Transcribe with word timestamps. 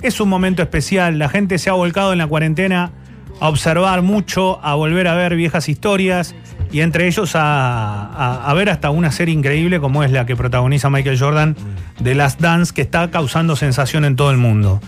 Es 0.00 0.20
un 0.20 0.28
momento 0.28 0.62
especial, 0.62 1.18
la 1.18 1.28
gente 1.28 1.58
se 1.58 1.70
ha 1.70 1.72
volcado 1.72 2.12
en 2.12 2.18
la 2.18 2.28
cuarentena 2.28 2.92
a 3.40 3.48
observar 3.48 4.02
mucho, 4.02 4.64
a 4.64 4.76
volver 4.76 5.08
a 5.08 5.16
ver 5.16 5.34
viejas 5.34 5.68
historias 5.68 6.36
y 6.70 6.82
entre 6.82 7.08
ellos 7.08 7.34
a, 7.34 8.44
a- 8.48 8.54
ver 8.54 8.70
hasta 8.70 8.90
una 8.90 9.10
serie 9.10 9.34
increíble 9.34 9.80
como 9.80 10.04
es 10.04 10.12
la 10.12 10.24
que 10.24 10.36
protagoniza 10.36 10.88
Michael 10.88 11.18
Jordan 11.18 11.56
de 11.98 12.14
Last 12.14 12.40
Dance 12.40 12.72
que 12.72 12.80
está 12.82 13.10
causando 13.10 13.56
sensación 13.56 14.04
en 14.04 14.14
todo 14.14 14.30
el 14.30 14.36
mundo. 14.36 14.80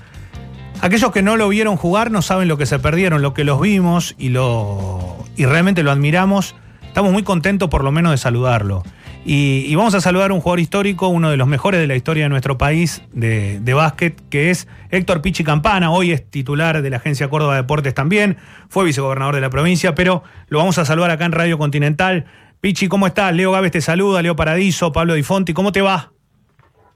Aquellos 0.81 1.11
que 1.11 1.23
no 1.23 1.37
lo 1.37 1.49
vieron 1.49 1.75
jugar 1.77 2.13
no 2.13 2.23
saben 2.23 2.47
lo 2.47 2.57
que 2.57 2.67
se 2.67 2.79
perdieron, 2.79 3.21
lo 3.21 3.35
que 3.35 3.43
los 3.43 3.61
vimos 3.61 4.15
y, 4.17 4.29
lo, 4.29 5.25
y 5.37 5.45
realmente 5.45 5.83
lo 5.83 5.91
admiramos. 5.91 6.55
Estamos 6.87 7.11
muy 7.11 7.25
contentos 7.25 7.69
por 7.69 7.83
lo 7.83 7.91
menos 7.91 8.13
de 8.13 8.17
saludarlo. 8.17 8.85
Y, 9.23 9.67
y 9.67 9.75
vamos 9.75 9.95
a 9.95 10.01
saludar 10.01 10.31
a 10.31 10.35
un 10.35 10.41
jugador 10.41 10.61
histórico, 10.61 11.09
uno 11.09 11.31
de 11.31 11.37
los 11.37 11.47
mejores 11.47 11.79
de 11.79 11.87
la 11.87 11.95
historia 11.95 12.25
de 12.25 12.31
nuestro 12.31 12.57
país 12.57 13.03
de, 13.13 13.61
de 13.61 13.75
básquet, 13.75 14.19
que 14.31 14.51
es 14.51 14.67
Héctor 14.91 15.21
Pichi 15.21 15.45
Campana. 15.45 15.91
Hoy 15.91 16.13
es 16.13 16.29
titular 16.31 16.81
de 16.81 16.89
la 16.89 16.97
Agencia 16.97 17.29
Córdoba 17.29 17.57
Deportes 17.57 17.93
también, 17.93 18.39
fue 18.71 18.85
vicegobernador 18.85 19.35
de 19.35 19.43
la 19.43 19.51
provincia, 19.51 19.95
pero 19.95 20.23
lo 20.49 20.59
vamos 20.59 20.79
a 20.79 20.87
saludar 20.87 21.11
acá 21.11 21.27
en 21.27 21.33
Radio 21.33 21.59
Continental. 21.59 22.25
Pichi, 22.63 22.89
¿cómo 22.89 23.07
estás? 23.07 23.35
Leo 23.35 23.53
Gávez 23.53 23.73
te 23.73 23.83
saluda, 23.83 24.23
Leo 24.23 24.37
Paradiso, 24.37 24.91
Pablo 24.91 25.15
Di 25.15 25.23
Fonti, 25.23 25.53
¿cómo 25.53 25.71
te 25.71 25.83
va? 25.83 26.13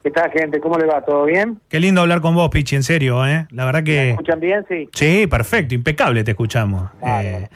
¿Qué 0.02 0.10
tal, 0.10 0.30
gente? 0.32 0.60
¿Cómo 0.60 0.78
le 0.78 0.86
va? 0.86 1.02
¿Todo 1.02 1.26
bien? 1.26 1.60
Qué 1.68 1.78
lindo 1.78 2.00
hablar 2.00 2.22
con 2.22 2.34
vos, 2.34 2.48
Pichi, 2.48 2.74
en 2.74 2.82
serio, 2.82 3.26
¿eh? 3.26 3.46
La 3.50 3.66
verdad 3.66 3.80
¿Me 3.80 3.84
que... 3.84 4.10
escuchan 4.10 4.40
bien? 4.40 4.64
Sí. 4.68 4.88
Sí, 4.92 5.26
perfecto, 5.26 5.74
impecable 5.74 6.24
te 6.24 6.30
escuchamos. 6.30 6.90
Eh, 7.06 7.48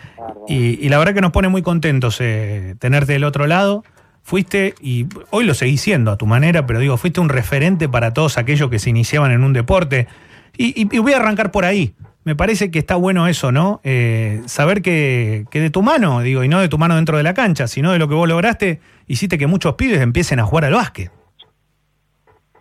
y 0.46 0.88
la 0.90 0.98
verdad 0.98 1.14
que 1.14 1.20
nos 1.22 1.32
pone 1.32 1.48
muy 1.48 1.62
contentos 1.62 2.18
eh, 2.20 2.74
tenerte 2.78 3.14
del 3.14 3.24
otro 3.24 3.46
lado. 3.46 3.82
Fuiste, 4.28 4.74
y 4.82 5.06
hoy 5.30 5.46
lo 5.46 5.54
seguís 5.54 5.80
siendo 5.80 6.10
a 6.10 6.18
tu 6.18 6.26
manera, 6.26 6.66
pero 6.66 6.80
digo, 6.80 6.98
fuiste 6.98 7.18
un 7.18 7.30
referente 7.30 7.88
para 7.88 8.12
todos 8.12 8.36
aquellos 8.36 8.68
que 8.68 8.78
se 8.78 8.90
iniciaban 8.90 9.32
en 9.32 9.42
un 9.42 9.54
deporte. 9.54 10.06
Y, 10.54 10.84
voy 10.98 11.14
a 11.14 11.16
arrancar 11.16 11.50
por 11.50 11.64
ahí. 11.64 11.94
Me 12.24 12.36
parece 12.36 12.70
que 12.70 12.78
está 12.78 12.96
bueno 12.96 13.26
eso, 13.26 13.52
¿no? 13.52 13.80
Eh, 13.84 14.42
saber 14.44 14.82
que, 14.82 15.46
que 15.50 15.62
de 15.62 15.70
tu 15.70 15.80
mano, 15.80 16.20
digo, 16.20 16.44
y 16.44 16.48
no 16.48 16.60
de 16.60 16.68
tu 16.68 16.76
mano 16.76 16.96
dentro 16.96 17.16
de 17.16 17.22
la 17.22 17.32
cancha, 17.32 17.66
sino 17.68 17.90
de 17.90 17.98
lo 17.98 18.06
que 18.06 18.16
vos 18.16 18.28
lograste, 18.28 18.80
hiciste 19.06 19.38
que 19.38 19.46
muchos 19.46 19.76
pibes 19.76 20.02
empiecen 20.02 20.40
a 20.40 20.44
jugar 20.44 20.66
al 20.66 20.74
básquet. 20.74 21.10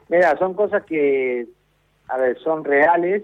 Mira, 0.07 0.37
son 0.37 0.53
cosas 0.53 0.85
que, 0.85 1.47
a 2.07 2.17
ver, 2.17 2.39
son 2.45 2.63
reales, 2.63 3.23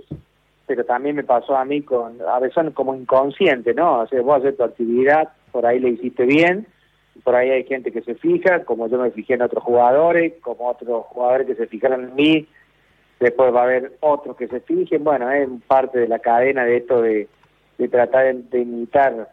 pero 0.68 0.84
también 0.84 1.16
me 1.16 1.24
pasó 1.24 1.56
a 1.56 1.64
mí 1.64 1.82
con, 1.82 2.18
a 2.22 2.40
ver, 2.42 2.52
son 2.52 2.72
como 2.72 2.94
inconscientes, 2.94 3.74
¿no? 3.74 4.02
O 4.02 4.08
sea, 4.08 4.22
vos 4.22 4.42
haces 4.42 4.58
tu 4.58 4.66
actividad, 4.66 5.30
por 5.54 5.66
ahí 5.66 5.80
le 5.80 5.92
hiciste 5.92 6.26
bien, 6.26 6.68
por 7.22 7.36
ahí 7.36 7.50
hay 7.52 7.64
gente 7.66 7.92
que 7.92 8.02
se 8.02 8.16
fija, 8.16 8.64
como 8.66 8.88
yo 8.88 8.98
me 8.98 9.12
fijé 9.12 9.36
en 9.36 9.44
otros 9.44 9.64
jugadores, 9.64 10.34
como 10.42 10.68
otros 10.70 11.06
jugadores 11.08 11.48
que 11.48 11.56
se 11.56 11.68
fijaron 11.68 12.06
en 12.06 12.16
mí, 12.16 12.48
después 13.20 13.54
va 13.54 13.62
a 13.62 13.64
haber 13.64 13.94
otros 14.00 14.36
que 14.36 14.48
se 14.48 14.60
fijen, 14.62 15.04
bueno, 15.04 15.30
es 15.32 15.48
parte 15.68 16.00
de 16.00 16.08
la 16.08 16.20
cadena 16.20 16.66
de 16.66 16.78
esto 16.78 17.02
de, 17.02 17.28
tratar 17.90 18.26
de, 18.26 18.42
de 18.50 18.60
imitar 18.60 19.30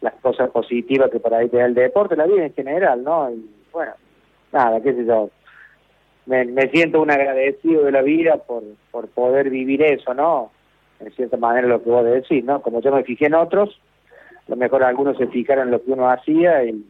las 0.00 0.14
cosas 0.14 0.50
positivas 0.50 1.10
que 1.10 1.20
por 1.20 1.34
ahí 1.34 1.48
te 1.48 1.58
da 1.58 1.66
el 1.66 1.74
deporte, 1.74 2.16
la 2.16 2.26
vida 2.26 2.46
en 2.46 2.54
general, 2.54 3.02
¿no? 3.02 3.30
Y 3.30 3.50
bueno, 3.72 3.92
nada, 4.52 4.80
qué 4.80 4.94
sé 4.94 5.04
yo, 5.04 5.30
me, 6.26 6.44
me 6.44 6.68
siento 6.70 7.02
un 7.02 7.10
agradecido 7.10 7.84
de 7.84 7.92
la 7.92 8.02
vida 8.02 8.36
por, 8.36 8.62
por 8.90 9.08
poder 9.08 9.50
vivir 9.50 9.82
eso, 9.82 10.14
¿no? 10.14 10.50
En 11.00 11.10
cierta 11.12 11.36
manera 11.36 11.66
lo 11.66 11.82
que 11.82 11.90
vos 11.90 12.04
decís, 12.04 12.44
¿no? 12.44 12.62
Como 12.62 12.80
yo 12.80 12.92
me 12.92 13.04
fijé 13.04 13.26
en 13.26 13.34
otros, 13.34 13.80
a 14.46 14.50
lo 14.50 14.56
mejor 14.56 14.84
algunos 14.84 15.16
se 15.16 15.26
fijaron 15.26 15.68
en 15.68 15.72
lo 15.72 15.82
que 15.82 15.92
uno 15.92 16.08
hacía 16.08 16.64
y, 16.64 16.84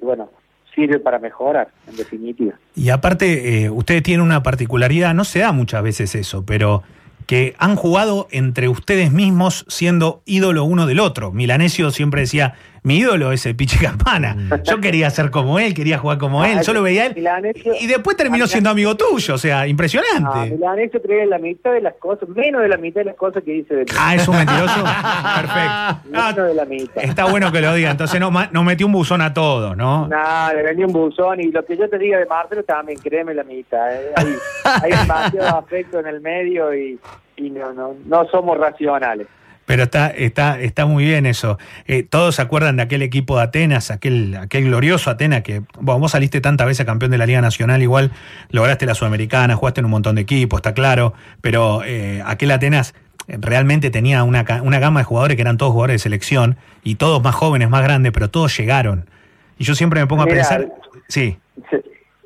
y 0.00 0.04
bueno, 0.04 0.30
sirve 0.74 0.98
para 0.98 1.18
mejorar, 1.18 1.68
en 1.88 1.96
definitiva. 1.96 2.54
Y 2.74 2.90
aparte, 2.90 3.64
eh, 3.64 3.70
ustedes 3.70 4.02
tienen 4.02 4.24
una 4.24 4.42
particularidad, 4.42 5.14
no 5.14 5.24
se 5.24 5.40
da 5.40 5.52
muchas 5.52 5.82
veces 5.82 6.14
eso, 6.14 6.44
pero 6.44 6.82
que 7.26 7.56
han 7.58 7.74
jugado 7.74 8.28
entre 8.30 8.68
ustedes 8.68 9.10
mismos 9.10 9.64
siendo 9.68 10.22
ídolo 10.26 10.64
uno 10.64 10.86
del 10.86 11.00
otro. 11.00 11.32
Milanesio 11.32 11.90
siempre 11.90 12.20
decía, 12.20 12.54
mi 12.86 12.98
ídolo 12.98 13.32
es 13.32 13.44
el 13.46 13.56
Pichi 13.56 13.78
Campana. 13.78 14.36
Yo 14.62 14.80
quería 14.80 15.10
ser 15.10 15.30
como 15.30 15.58
él, 15.58 15.74
quería 15.74 15.98
jugar 15.98 16.18
como 16.18 16.44
él, 16.44 16.58
Ah, 16.58 16.62
yo 16.62 16.72
lo 16.72 16.82
veía 16.82 17.02
a 17.02 17.06
él. 17.06 17.52
Y 17.80 17.86
después 17.88 18.16
terminó 18.16 18.46
siendo 18.46 18.70
amigo 18.70 18.96
tuyo, 18.96 19.34
o 19.34 19.38
sea, 19.38 19.60
Ah, 19.60 19.66
impresionante. 19.66 20.52
Milanesio 20.54 21.02
cree 21.02 21.26
la 21.26 21.38
mitad 21.38 21.72
de 21.72 21.80
las 21.80 21.94
cosas, 21.94 22.28
menos 22.28 22.62
de 22.62 22.68
la 22.68 22.76
mitad 22.76 23.00
de 23.00 23.06
las 23.06 23.16
cosas 23.16 23.42
que 23.42 23.50
dice 23.52 23.74
de 23.74 23.80
mí. 23.80 23.90
Ah, 23.98 24.14
es 24.14 24.26
un 24.28 24.36
mentiroso. 24.36 24.74
Perfecto. 25.36 26.08
menos 26.10 26.24
Ah, 26.24 26.32
de 26.32 26.54
la 26.54 26.64
mitad. 26.64 27.02
está 27.04 27.24
bueno 27.24 27.50
que 27.50 27.60
lo 27.60 27.74
diga, 27.74 27.90
entonces 27.90 28.20
no 28.20 28.62
metió 28.64 28.86
un 28.86 28.92
buzón 28.92 29.20
a 29.20 29.34
todos, 29.34 29.76
¿no? 29.76 30.06
No, 30.08 30.52
le 30.54 30.62
vendí 30.62 30.84
un 30.84 30.92
buzón 30.92 31.40
y 31.40 31.50
lo 31.50 31.64
que 31.64 31.76
yo 31.76 31.88
te 31.90 31.98
diga 31.98 32.18
de 32.18 32.26
Marcelo 32.26 32.62
también, 32.62 32.98
créeme 33.00 33.34
la 33.34 33.42
mitad. 33.44 33.92
¿eh? 33.92 34.12
Hay, 34.16 34.34
hay 34.82 34.90
demasiado 34.92 35.58
afecto 35.58 35.98
en 36.00 36.06
el 36.06 36.20
medio 36.20 36.72
y, 36.74 36.98
y 37.36 37.50
no, 37.50 37.72
no, 37.72 37.94
no 38.06 38.28
somos 38.28 38.56
racionales. 38.58 39.26
Pero 39.66 39.82
está, 39.82 40.08
está, 40.10 40.60
está 40.60 40.86
muy 40.86 41.04
bien 41.04 41.26
eso. 41.26 41.58
Eh, 41.86 42.02
todos 42.04 42.36
se 42.36 42.42
acuerdan 42.42 42.76
de 42.76 42.82
aquel 42.84 43.02
equipo 43.02 43.36
de 43.36 43.42
Atenas, 43.42 43.90
aquel, 43.90 44.36
aquel 44.36 44.64
glorioso 44.66 45.10
Atenas 45.10 45.42
que, 45.42 45.62
bueno, 45.80 45.98
vos 46.00 46.12
saliste 46.12 46.40
tantas 46.40 46.66
veces 46.68 46.86
campeón 46.86 47.10
de 47.10 47.18
la 47.18 47.26
Liga 47.26 47.40
Nacional, 47.40 47.82
igual 47.82 48.12
lograste 48.50 48.86
la 48.86 48.94
Sudamericana, 48.94 49.56
jugaste 49.56 49.80
en 49.80 49.86
un 49.86 49.90
montón 49.90 50.14
de 50.14 50.22
equipos, 50.22 50.58
está 50.58 50.72
claro, 50.72 51.14
pero 51.40 51.82
eh, 51.84 52.22
aquel 52.24 52.52
Atenas 52.52 52.94
realmente 53.26 53.90
tenía 53.90 54.22
una, 54.22 54.44
una 54.62 54.78
gama 54.78 55.00
de 55.00 55.04
jugadores 55.04 55.34
que 55.36 55.42
eran 55.42 55.56
todos 55.56 55.72
jugadores 55.72 55.94
de 55.94 55.98
selección 55.98 56.56
y 56.84 56.94
todos 56.94 57.20
más 57.22 57.34
jóvenes, 57.34 57.68
más 57.68 57.82
grandes, 57.82 58.12
pero 58.12 58.30
todos 58.30 58.56
llegaron. 58.56 59.10
Y 59.58 59.64
yo 59.64 59.74
siempre 59.74 59.98
me 60.00 60.06
pongo 60.06 60.22
a 60.22 60.26
pensar, 60.26 60.68
sí. 61.08 61.38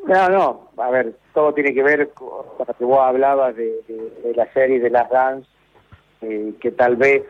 No, 0.07 0.29
no, 0.29 0.71
a 0.77 0.91
ver, 0.91 1.15
todo 1.33 1.55
tiene 1.55 1.73
que 1.73 1.83
ver 1.83 2.11
con 2.13 2.29
con 2.59 2.67
lo 2.69 2.75
que 2.75 2.85
vos 2.85 2.99
hablabas 3.01 3.57
de, 3.57 3.65
de- 3.89 4.29
de 4.29 4.35
la 4.35 4.53
serie 4.53 4.79
de 4.81 4.91
las 4.91 5.09
Dance, 5.09 5.49
eh, 6.23 6.55
que 6.61 6.71
tal 6.73 6.97
vez 6.97 7.23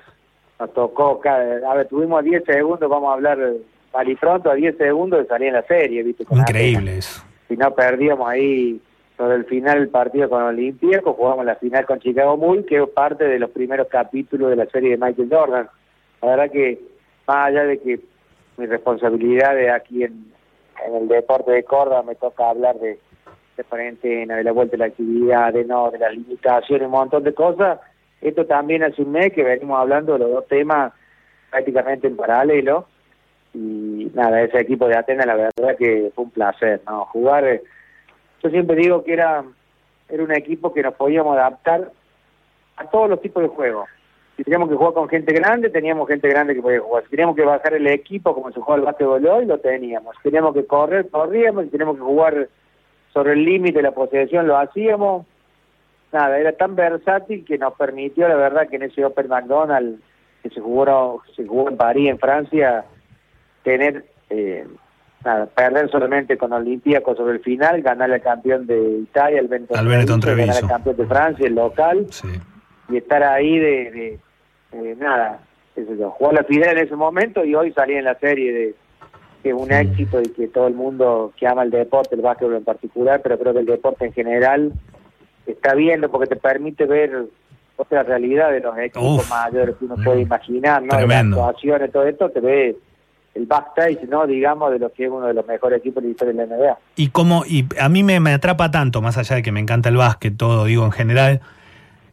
nos 0.58 0.72
tocó, 0.72 1.20
cada, 1.20 1.70
a 1.70 1.74
ver, 1.74 1.88
tuvimos 1.88 2.22
10 2.24 2.44
segundos, 2.44 2.88
vamos 2.90 3.10
a 3.10 3.14
hablar 3.14 3.38
eh, 3.40 3.56
mal 3.92 4.08
y 4.08 4.14
pronto, 4.16 4.50
a 4.50 4.54
10 4.54 4.76
segundos 4.76 5.20
de 5.20 5.26
salir 5.26 5.48
en 5.48 5.54
la 5.54 5.62
serie, 5.62 6.02
¿viste? 6.02 6.24
Con 6.24 6.38
increíble 6.38 6.98
eso. 6.98 7.22
si 7.48 7.56
no 7.56 7.74
perdíamos 7.74 8.28
ahí 8.28 8.80
sobre 9.16 9.36
el 9.36 9.44
final 9.44 9.78
del 9.78 9.88
partido 9.88 10.28
con 10.28 10.42
Olympiacos, 10.42 11.16
jugamos 11.16 11.44
la 11.44 11.56
final 11.56 11.86
con 11.86 12.00
Chicago 12.00 12.36
Bulls, 12.36 12.66
que 12.66 12.76
es 12.76 12.88
parte 12.88 13.24
de 13.24 13.38
los 13.38 13.50
primeros 13.50 13.88
capítulos 13.88 14.50
de 14.50 14.56
la 14.56 14.66
serie 14.66 14.90
de 14.90 14.96
Michael 14.96 15.28
Jordan. 15.30 15.68
La 16.22 16.28
verdad 16.28 16.50
que, 16.50 16.80
más 17.26 17.48
allá 17.48 17.64
de 17.64 17.78
que 17.78 18.00
mi 18.56 18.66
responsabilidad 18.66 19.54
de 19.54 19.70
aquí 19.70 20.04
en, 20.04 20.32
en 20.86 20.94
el 20.94 21.08
deporte 21.08 21.52
de 21.52 21.64
Córdoba 21.64 22.02
me 22.02 22.14
toca 22.14 22.50
hablar 22.50 22.78
de, 22.78 22.98
de 23.56 23.64
cuarentena, 23.64 24.36
de 24.36 24.44
la 24.44 24.52
vuelta 24.52 24.72
de 24.72 24.78
la 24.78 24.86
actividad, 24.86 25.52
de 25.52 25.64
no, 25.64 25.90
de 25.90 25.98
las 25.98 26.12
limitaciones, 26.12 26.86
un 26.86 26.92
montón 26.92 27.22
de 27.22 27.34
cosas, 27.34 27.78
esto 28.20 28.46
también 28.46 28.82
hace 28.82 29.02
un 29.02 29.12
mes 29.12 29.32
que 29.32 29.42
venimos 29.42 29.78
hablando 29.78 30.14
de 30.14 30.18
los 30.20 30.30
dos 30.30 30.46
temas 30.48 30.92
prácticamente 31.50 32.06
en 32.06 32.16
paralelo 32.16 32.86
y 33.54 34.10
nada, 34.14 34.42
ese 34.42 34.60
equipo 34.60 34.86
de 34.86 34.96
Atenas 34.96 35.26
la 35.26 35.34
verdad 35.34 35.76
que 35.76 36.12
fue 36.14 36.24
un 36.24 36.30
placer, 36.30 36.80
¿no? 36.86 37.06
Jugar, 37.06 37.44
eh, 37.44 37.62
yo 38.42 38.50
siempre 38.50 38.76
digo 38.76 39.02
que 39.02 39.12
era, 39.12 39.44
era 40.08 40.22
un 40.22 40.32
equipo 40.32 40.72
que 40.72 40.82
nos 40.82 40.94
podíamos 40.94 41.36
adaptar 41.36 41.90
a 42.76 42.84
todos 42.86 43.10
los 43.10 43.20
tipos 43.20 43.42
de 43.42 43.48
juegos. 43.48 43.88
Si 44.36 44.44
teníamos 44.44 44.70
que 44.70 44.76
jugar 44.76 44.94
con 44.94 45.08
gente 45.08 45.34
grande, 45.34 45.68
teníamos 45.68 46.08
gente 46.08 46.28
grande 46.28 46.54
que 46.54 46.62
podía 46.62 46.80
jugar. 46.80 47.04
Si 47.04 47.10
teníamos 47.10 47.36
que 47.36 47.44
bajar 47.44 47.74
el 47.74 47.86
equipo 47.88 48.34
como 48.34 48.50
se 48.52 48.60
juega 48.60 48.78
el 48.78 48.86
básquetbol 48.86 49.26
hoy, 49.26 49.44
lo 49.44 49.58
teníamos. 49.58 50.16
Si 50.16 50.22
teníamos 50.22 50.54
que 50.54 50.64
correr, 50.64 51.10
corríamos. 51.10 51.64
Si 51.64 51.70
teníamos 51.70 51.96
que 51.96 52.02
jugar 52.02 52.48
sobre 53.12 53.34
el 53.34 53.44
límite 53.44 53.78
de 53.78 53.82
la 53.82 53.92
posesión, 53.92 54.46
lo 54.46 54.56
hacíamos. 54.56 55.26
Nada, 56.12 56.38
era 56.38 56.52
tan 56.52 56.74
versátil 56.74 57.44
que 57.44 57.56
nos 57.58 57.74
permitió, 57.74 58.26
la 58.28 58.34
verdad, 58.36 58.68
que 58.68 58.76
en 58.76 58.82
ese 58.82 59.04
Open 59.04 59.28
McDonald's 59.28 60.00
que 60.42 60.50
se 60.50 60.60
jugó, 60.60 61.22
se 61.36 61.46
jugó 61.46 61.68
en 61.68 61.76
París, 61.76 62.10
en 62.10 62.18
Francia, 62.18 62.84
tener, 63.62 64.04
eh, 64.30 64.66
nada, 65.24 65.46
perder 65.46 65.90
solamente 65.90 66.36
con 66.38 66.52
Olympiacos 66.52 67.16
sobre 67.16 67.34
el 67.34 67.40
final, 67.40 67.82
ganar 67.82 68.10
al 68.10 68.22
campeón 68.22 68.66
de 68.66 68.80
Italia, 69.02 69.38
el 69.38 69.48
Benetton, 69.48 69.86
Benetton 69.86 70.20
ganar 70.20 70.36
Treviso. 70.36 70.64
al 70.64 70.68
campeón 70.70 70.96
de 70.96 71.06
Francia, 71.06 71.46
el 71.46 71.54
local, 71.54 72.06
Sí. 72.10 72.28
y 72.88 72.96
estar 72.96 73.22
ahí 73.22 73.58
de, 73.58 74.18
de, 74.72 74.78
de 74.82 74.96
nada, 74.96 75.40
qué 75.74 75.84
sé 75.84 75.96
yo, 75.98 76.10
jugar 76.10 76.34
la 76.34 76.44
final 76.44 76.76
en 76.78 76.84
ese 76.86 76.96
momento 76.96 77.44
y 77.44 77.54
hoy 77.54 77.70
salir 77.72 77.98
en 77.98 78.04
la 78.04 78.14
serie 78.18 78.52
de 78.52 78.74
que 79.42 79.50
es 79.50 79.54
un 79.54 79.72
éxito 79.72 80.20
y 80.20 80.28
que 80.30 80.48
todo 80.48 80.66
el 80.66 80.74
mundo 80.74 81.32
que 81.38 81.46
ama 81.46 81.62
el 81.62 81.70
deporte, 81.70 82.14
el 82.14 82.20
básquetbol 82.20 82.56
en 82.56 82.64
particular, 82.64 83.20
pero 83.22 83.38
creo 83.38 83.52
que 83.54 83.60
el 83.60 83.66
deporte 83.66 84.04
en 84.06 84.12
general 84.12 84.72
está 85.46 85.74
viendo 85.74 86.10
porque 86.10 86.28
te 86.28 86.36
permite 86.36 86.86
ver 86.86 87.26
otra 87.76 88.02
realidad 88.02 88.50
de 88.50 88.60
los 88.60 88.76
equipos 88.78 89.24
Uf. 89.24 89.30
mayores 89.30 89.76
que 89.76 89.84
uno 89.86 89.96
puede 90.04 90.20
imaginar, 90.20 90.82
¿no? 90.82 90.96
De 90.96 91.06
las 91.06 91.24
actuaciones, 91.24 91.90
todo 91.90 92.04
esto, 92.04 92.28
te 92.30 92.40
ve 92.40 92.76
el 93.34 93.46
backstage, 93.46 94.08
¿no? 94.08 94.26
Digamos, 94.26 94.70
de 94.72 94.78
lo 94.78 94.92
que 94.92 95.04
es 95.04 95.10
uno 95.10 95.26
de 95.26 95.34
los 95.34 95.46
mejores 95.46 95.78
equipos 95.78 96.02
de 96.02 96.08
la 96.08 96.12
historia 96.12 96.34
de 96.34 96.46
la 96.46 96.56
NBA. 96.56 96.78
Y 96.96 97.08
como, 97.08 97.44
y 97.46 97.66
a 97.78 97.88
mí 97.88 98.02
me, 98.02 98.20
me 98.20 98.34
atrapa 98.34 98.70
tanto, 98.70 99.00
más 99.00 99.16
allá 99.16 99.36
de 99.36 99.42
que 99.42 99.52
me 99.52 99.60
encanta 99.60 99.88
el 99.88 99.96
básquet, 99.96 100.36
todo 100.36 100.64
digo 100.64 100.84
en 100.84 100.92
general, 100.92 101.40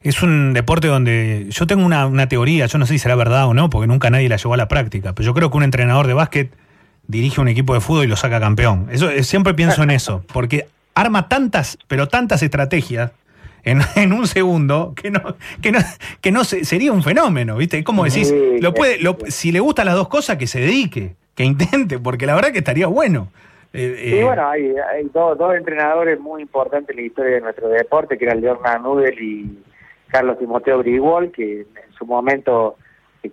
es 0.01 0.21
un 0.23 0.53
deporte 0.53 0.87
donde 0.87 1.47
yo 1.49 1.67
tengo 1.67 1.85
una, 1.85 2.05
una 2.05 2.27
teoría, 2.29 2.67
yo 2.67 2.77
no 2.77 2.85
sé 2.85 2.93
si 2.93 2.99
será 2.99 3.15
verdad 3.15 3.47
o 3.47 3.53
no, 3.53 3.69
porque 3.69 3.87
nunca 3.87 4.09
nadie 4.09 4.29
la 4.29 4.37
llevó 4.37 4.53
a 4.53 4.57
la 4.57 4.67
práctica, 4.67 5.13
pero 5.13 5.25
yo 5.25 5.33
creo 5.33 5.51
que 5.51 5.57
un 5.57 5.63
entrenador 5.63 6.07
de 6.07 6.13
básquet 6.13 6.53
dirige 7.07 7.41
un 7.41 7.47
equipo 7.47 7.73
de 7.73 7.81
fútbol 7.81 8.05
y 8.05 8.07
lo 8.07 8.15
saca 8.15 8.39
campeón. 8.39 8.87
Eso 8.91 9.09
siempre 9.23 9.53
pienso 9.53 9.83
en 9.83 9.91
eso, 9.91 10.23
porque 10.31 10.67
arma 10.97 11.29
tantas, 11.29 11.77
pero 11.87 12.07
tantas 12.07 12.41
estrategias 12.41 13.11
en, 13.63 14.13
un 14.13 14.27
segundo, 14.27 14.93
que 14.95 15.11
no, 15.11 15.19
que 15.61 15.71
no, 15.71 15.79
que 16.21 16.31
no 16.31 16.43
sería 16.43 16.91
un 16.93 17.03
fenómeno, 17.03 17.57
¿viste? 17.57 17.83
Como 17.83 18.05
decís, 18.05 18.33
lo 18.61 18.73
puede, 18.73 18.99
si 19.27 19.51
le 19.51 19.59
gustan 19.59 19.87
las 19.87 19.95
dos 19.95 20.07
cosas, 20.07 20.37
que 20.37 20.47
se 20.47 20.61
dedique, 20.61 21.15
que 21.35 21.43
intente, 21.43 21.99
porque 21.99 22.25
la 22.25 22.35
verdad 22.35 22.51
que 22.51 22.59
estaría 22.59 22.87
bueno. 22.87 23.27
Eh, 23.73 23.95
sí, 23.99 24.17
eh, 24.19 24.23
bueno, 24.23 24.47
hay, 24.47 24.73
dos, 25.13 25.37
entrenadores 25.53 26.17
muy 26.19 26.41
importantes 26.41 26.95
en 26.95 27.01
la 27.01 27.07
historia 27.07 27.35
de 27.35 27.41
nuestro 27.41 27.67
deporte, 27.67 28.17
que 28.17 28.23
eran 28.25 28.39
Leon 28.39 28.59
Nudel 28.81 29.21
y 29.21 29.59
Carlos 30.07 30.39
Timoteo 30.39 30.79
Grigol, 30.79 31.31
que 31.31 31.61
en 31.61 31.93
su 31.97 32.05
momento 32.05 32.77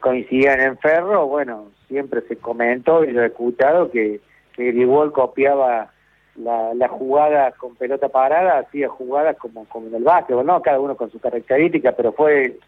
coincidían 0.01 0.61
en 0.61 0.77
Ferro, 0.79 1.29
bueno, 1.29 1.69
siempre 1.87 2.23
se 2.27 2.37
comentó 2.37 3.05
y 3.05 3.13
lo 3.13 3.23
he 3.23 3.27
escuchado 3.27 3.93
que, 3.93 4.21
que 4.57 4.73
Grigol 4.73 5.13
copiaba 5.13 5.94
la, 6.37 6.75
la 6.75 6.89
jugada 6.89 7.53
con 7.53 7.75
pelota 7.77 8.09
parada, 8.09 8.59
hacía 8.59 8.89
jugadas 8.89 9.37
como, 9.37 9.65
como 9.67 9.87
en 9.89 9.95
el 9.95 10.05
básquetbol, 10.05 10.47
¿no? 10.47 10.63
Cada 10.63 10.81
uno 10.81 10.97
con 10.97 11.11
su 11.11 11.19
característica, 11.19 11.93
pero 11.93 12.13
fue 12.13 12.59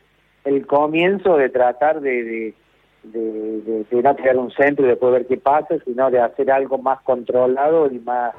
el 0.45 0.67
comienzo 0.67 1.37
de 1.37 1.49
tratar 1.49 2.01
de, 2.01 2.55
de, 3.03 3.85
de, 3.91 4.03
no 4.03 4.15
tirar 4.15 4.37
un 4.37 4.51
centro 4.53 4.85
y 4.85 4.89
después 4.89 5.13
ver 5.13 5.27
qué 5.27 5.37
pasa, 5.37 5.77
sino 5.85 6.11
de 6.11 6.21
hacer 6.21 6.51
algo 6.51 6.79
más 6.79 7.01
controlado 7.03 7.91
y 7.91 7.99
más, 7.99 8.35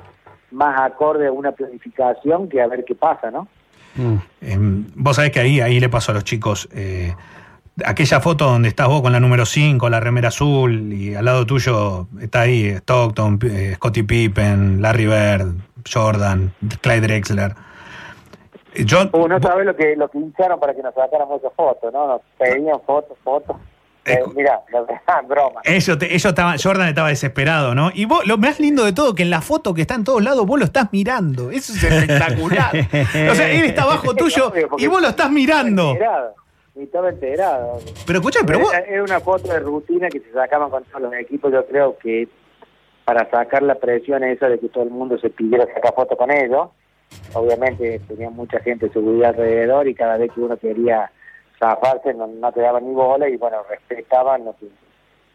más 0.52 0.80
acorde 0.80 1.28
a 1.28 1.32
una 1.32 1.52
planificación 1.52 2.48
que 2.48 2.62
a 2.62 2.68
ver 2.68 2.86
qué 2.86 2.96
pasa, 2.96 3.32
¿no? 3.32 3.48
Mm. 3.96 4.18
Em, 4.42 4.86
vos 4.96 5.16
sabés 5.16 5.32
que 5.32 5.40
ahí, 5.40 5.60
ahí 5.60 5.80
le 5.80 5.90
pasó 5.90 6.12
a 6.12 6.16
los 6.16 6.24
chicos. 6.24 6.70
Eh, 6.74 7.14
aquella 7.86 8.20
foto 8.20 8.46
donde 8.46 8.70
estás 8.70 8.88
vos 8.88 9.02
con 9.02 9.12
la 9.12 9.20
número 9.20 9.46
5, 9.46 9.90
la 9.90 10.00
remera 10.00 10.30
azul, 10.30 10.94
y 10.94 11.16
al 11.16 11.26
lado 11.26 11.46
tuyo 11.46 12.08
está 12.20 12.42
ahí 12.42 12.68
Stockton, 12.68 13.40
eh, 13.44 13.74
Scottie 13.76 14.04
Pippen, 14.04 14.82
Larry 14.82 15.06
Bird, 15.06 15.56
Jordan, 15.92 16.54
Clyde 16.82 17.02
Drexler. 17.02 17.56
Yo, 18.76 19.10
uh, 19.12 19.28
no 19.28 19.40
sabes 19.40 19.66
lo 19.66 19.76
que, 19.76 19.96
lo 19.96 20.10
que 20.10 20.20
hincharon 20.20 20.60
para 20.60 20.74
que 20.76 20.84
nos 20.84 20.94
sacáramos 20.94 21.40
esa 21.40 21.50
foto, 21.52 21.90
¿no? 21.92 22.08
Nos 22.08 22.22
pedían 22.38 22.80
fotos, 22.86 23.18
fotos. 23.24 23.56
Eh, 24.06 24.20
mira, 24.36 24.62
broma. 25.28 25.62
Eso, 25.64 25.98
estaba, 26.00 26.56
Jordan 26.62 26.88
estaba 26.88 27.10
desesperado, 27.10 27.76
¿no? 27.76 27.92
Y 27.94 28.06
vos, 28.06 28.26
lo 28.26 28.38
más 28.38 28.60
lindo 28.60 28.86
de 28.86 28.94
todo, 28.94 29.16
que 29.16 29.24
en 29.24 29.30
la 29.30 29.42
foto 29.42 29.74
que 29.74 29.82
está 29.82 29.96
en 29.96 30.04
todos 30.04 30.24
lados, 30.24 30.46
vos 30.46 30.60
lo 30.60 30.66
estás 30.66 30.90
mirando. 30.92 31.50
Eso 31.52 31.74
es 31.74 31.84
espectacular. 31.84 32.72
o 33.32 33.36
sea, 33.36 33.50
él 33.50 33.66
está 33.66 33.84
abajo 33.84 34.16
tuyo 34.16 34.54
y 34.78 34.88
vos 34.88 35.02
lo 35.02 35.10
estás 35.10 35.30
mirando 35.32 35.98
ni 36.78 36.84
estaba 36.84 37.10
enterado. 37.10 37.80
Pero 38.06 38.20
escucha, 38.20 38.40
pero 38.46 38.60
vos... 38.60 38.74
Es 38.88 39.02
una 39.02 39.20
foto 39.20 39.52
de 39.52 39.60
rutina 39.60 40.10
que 40.10 40.20
se 40.20 40.32
sacaban 40.32 40.70
con 40.70 40.84
todos 40.84 41.02
los 41.02 41.14
equipos, 41.14 41.52
yo 41.52 41.66
creo 41.66 41.98
que 41.98 42.28
para 43.06 43.30
sacar 43.30 43.64
la 43.64 43.76
presión 43.76 44.24
esa 44.24 44.50
de 44.50 44.60
que 44.60 44.70
todo 44.70 44.84
el 44.84 44.90
mundo 44.90 45.18
se 45.18 45.30
pidiera 45.30 45.66
sacar 45.74 45.96
foto 45.96 46.18
con 46.18 46.30
ellos, 46.30 46.70
obviamente 47.34 48.00
tenía 48.08 48.30
mucha 48.30 48.60
gente 48.60 48.88
de 48.88 48.94
seguridad 48.94 49.30
alrededor 49.30 49.88
y 49.88 49.96
cada 49.96 50.18
vez 50.18 50.32
que 50.34 50.42
uno 50.42 50.58
quería 50.58 51.10
zafarse 51.58 52.14
no, 52.14 52.52
te 52.52 52.62
daban 52.62 52.86
ni 52.86 52.94
bola 52.94 53.28
y 53.30 53.38
bueno, 53.38 53.58
respetaban 53.70 54.46
lo 54.46 54.56
que, 54.58 54.68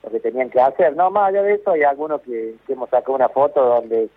lo 0.04 0.10
que 0.10 0.20
tenían 0.20 0.50
que 0.50 0.60
hacer. 0.60 0.94
No, 0.94 1.10
más 1.10 1.30
allá 1.30 1.42
de 1.42 1.54
eso 1.54 1.72
hay 1.72 1.82
algunos 1.82 2.20
que, 2.20 2.54
hemos 2.68 2.90
sacado 2.90 3.14
una 3.14 3.28
foto 3.30 3.64
donde 3.64 4.08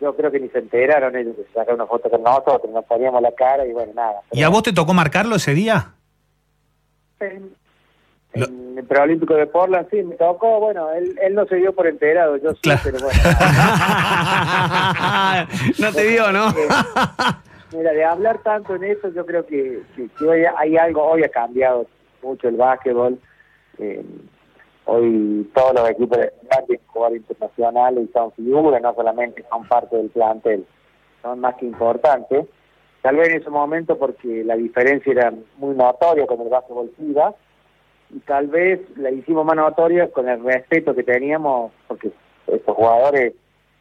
yo 0.00 0.14
creo 0.14 0.30
que 0.30 0.38
ni 0.38 0.48
se 0.48 0.60
enteraron 0.60 1.16
ellos 1.16 1.34
que 1.36 1.42
se 1.42 1.52
sacaron 1.52 1.80
una 1.80 1.86
foto 1.86 2.08
con 2.08 2.22
nosotros, 2.22 2.70
nos 2.70 2.84
poníamos 2.84 3.20
la 3.20 3.32
cara 3.32 3.66
y 3.66 3.72
bueno, 3.72 3.92
nada. 3.94 4.22
¿Y 4.30 4.42
a 4.44 4.48
vos 4.48 4.62
te 4.62 4.72
tocó 4.72 4.94
marcarlo 4.94 5.34
ese 5.34 5.52
día? 5.52 5.94
En, 7.20 7.54
el 8.34 8.84
preolímpico 8.84 9.34
de 9.34 9.46
Portland, 9.46 9.88
sí, 9.90 10.02
me 10.02 10.16
tocó, 10.16 10.60
bueno, 10.60 10.92
él, 10.92 11.18
él 11.22 11.34
no 11.34 11.46
se 11.46 11.56
dio 11.56 11.74
por 11.74 11.86
enterado, 11.86 12.36
yo 12.36 12.52
sí, 12.52 12.70
pero 12.84 12.98
bueno. 13.00 13.18
no 15.78 15.92
te 15.92 16.04
dio, 16.04 16.30
¿no? 16.30 16.48
Mira, 17.72 17.92
de 17.92 18.04
hablar 18.04 18.38
tanto 18.38 18.76
en 18.76 18.84
eso, 18.84 19.08
yo 19.08 19.26
creo 19.26 19.44
que, 19.46 19.82
hoy 20.20 20.44
hay 20.56 20.76
algo, 20.76 21.04
hoy 21.04 21.22
ha 21.22 21.28
cambiado 21.28 21.86
mucho 22.22 22.48
el 22.48 22.56
básquetbol. 22.56 23.18
Eh, 23.78 24.04
hoy 24.86 25.50
todos 25.54 25.74
los 25.74 25.90
equipos 25.90 26.18
de 26.18 26.80
jugar 26.86 27.14
internacionales 27.14 28.08
y 28.08 28.12
son 28.12 28.32
figuras, 28.32 28.80
no 28.80 28.94
solamente 28.94 29.44
son 29.50 29.68
parte 29.68 29.96
del 29.96 30.08
plantel, 30.08 30.66
son 31.22 31.40
más 31.40 31.56
que 31.56 31.66
importantes. 31.66 32.46
Tal 33.02 33.16
vez 33.16 33.28
en 33.28 33.40
ese 33.40 33.50
momento 33.50 33.96
porque 33.98 34.42
la 34.44 34.56
diferencia 34.56 35.12
era 35.12 35.32
muy 35.56 35.74
notoria 35.74 36.26
con 36.26 36.40
el 36.40 36.48
básquetbol 36.48 36.92
FIBA 36.96 37.34
y 38.10 38.18
tal 38.20 38.48
vez 38.48 38.80
la 38.96 39.10
hicimos 39.10 39.44
más 39.44 39.56
notoria 39.56 40.10
con 40.10 40.28
el 40.28 40.42
respeto 40.42 40.94
que 40.94 41.04
teníamos 41.04 41.72
porque 41.86 42.10
estos 42.46 42.74
jugadores 42.74 43.34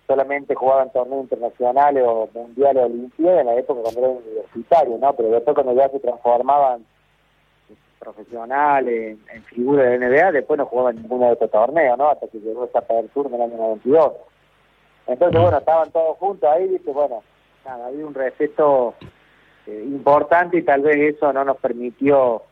solamente 0.06 0.56
jugaban 0.56 0.92
torneos 0.92 1.24
internacionales 1.24 2.04
o 2.06 2.30
mundiales 2.34 2.84
o 2.84 2.86
olimpiadas 2.86 3.42
en 3.42 3.46
la 3.48 3.56
época 3.56 3.81
cuando 3.81 4.00
eran 4.00 4.18
universitarios, 4.18 5.00
¿no? 5.00 5.14
Pero 5.14 5.30
después 5.30 5.56
cuando 5.56 5.74
ya 5.74 5.90
se 5.90 6.00
transformaban 6.00 6.86
profesionales, 8.00 9.18
en, 9.34 9.44
figuras 9.44 9.88
de 9.88 10.00
NBA, 10.00 10.31
después 10.31 10.58
no 10.58 10.66
jugaban 10.66 10.96
ninguno 10.96 11.28
de 11.28 11.34
estos 11.34 11.52
torneos, 11.52 11.98
¿no? 11.98 12.10
Hasta 12.10 12.28
que 12.28 12.40
llegó 12.40 12.66
esa 12.66 12.80
apertura 12.80 13.30
en 13.30 13.36
el 13.36 13.42
año 13.42 13.58
92. 13.58 14.14
Entonces, 15.08 15.42
bueno, 15.42 15.58
estaban 15.58 15.92
todos 15.92 16.18
juntos 16.18 16.50
ahí, 16.50 16.81
y 16.86 16.92
bueno, 16.92 17.22
había 17.68 18.06
un 18.06 18.14
respeto 18.14 18.96
eh, 19.66 19.84
importante 19.86 20.58
y 20.58 20.64
tal 20.64 20.81
vez 20.81 21.16
eso 21.16 21.31
no 21.34 21.44
nos 21.44 21.58
permitió 21.58 22.44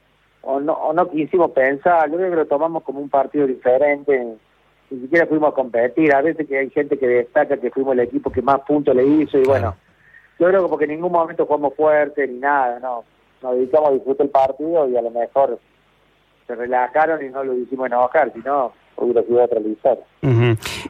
o 0.42 0.60
no, 0.60 0.74
o 0.74 0.94
no 0.94 1.10
quisimos 1.10 1.52
pensar, 1.52 2.10
yo 2.10 2.18
creo 2.18 2.30
que 2.30 2.36
lo 2.36 2.46
tomamos 2.46 2.84
como 2.84 3.00
un 3.00 3.10
partido 3.10 3.48
diferente, 3.48 4.36
ni 4.92 5.02
siquiera 5.02 5.26
fuimos 5.26 5.52
a 5.52 5.56
competir, 5.56 6.14
a 6.14 6.22
veces 6.22 6.48
que 6.48 6.58
hay 6.58 6.70
gente 6.70 7.00
que 7.00 7.08
destaca 7.08 7.58
que 7.58 7.72
fuimos 7.72 7.94
el 7.94 8.02
equipo 8.02 8.32
que 8.32 8.44
más 8.44 8.60
puntos 8.62 8.96
le 8.96 9.06
hizo 9.06 9.40
y 9.40 9.44
bueno, 9.44 9.76
yo 10.38 10.48
creo 10.48 10.64
que 10.64 10.70
porque 10.70 10.86
en 10.86 10.92
ningún 10.92 11.12
momento 11.12 11.46
jugamos 11.46 11.74
fuerte 11.76 12.28
ni 12.28 12.38
nada, 12.38 12.80
no, 12.80 13.04
nos 13.42 13.56
dedicamos 13.56 13.90
a 13.90 13.94
disfrutar 13.94 14.26
el 14.26 14.32
partido 14.32 14.88
y 14.88 14.98
a 14.98 15.02
lo 15.02 15.10
mejor 15.10 15.60
se 16.46 16.56
relajaron 16.56 17.26
y 17.26 17.30
no 17.30 17.44
lo 17.44 17.56
hicimos 17.56 17.88
enojar, 17.88 18.32
sino 18.34 18.74
otra 18.98 19.60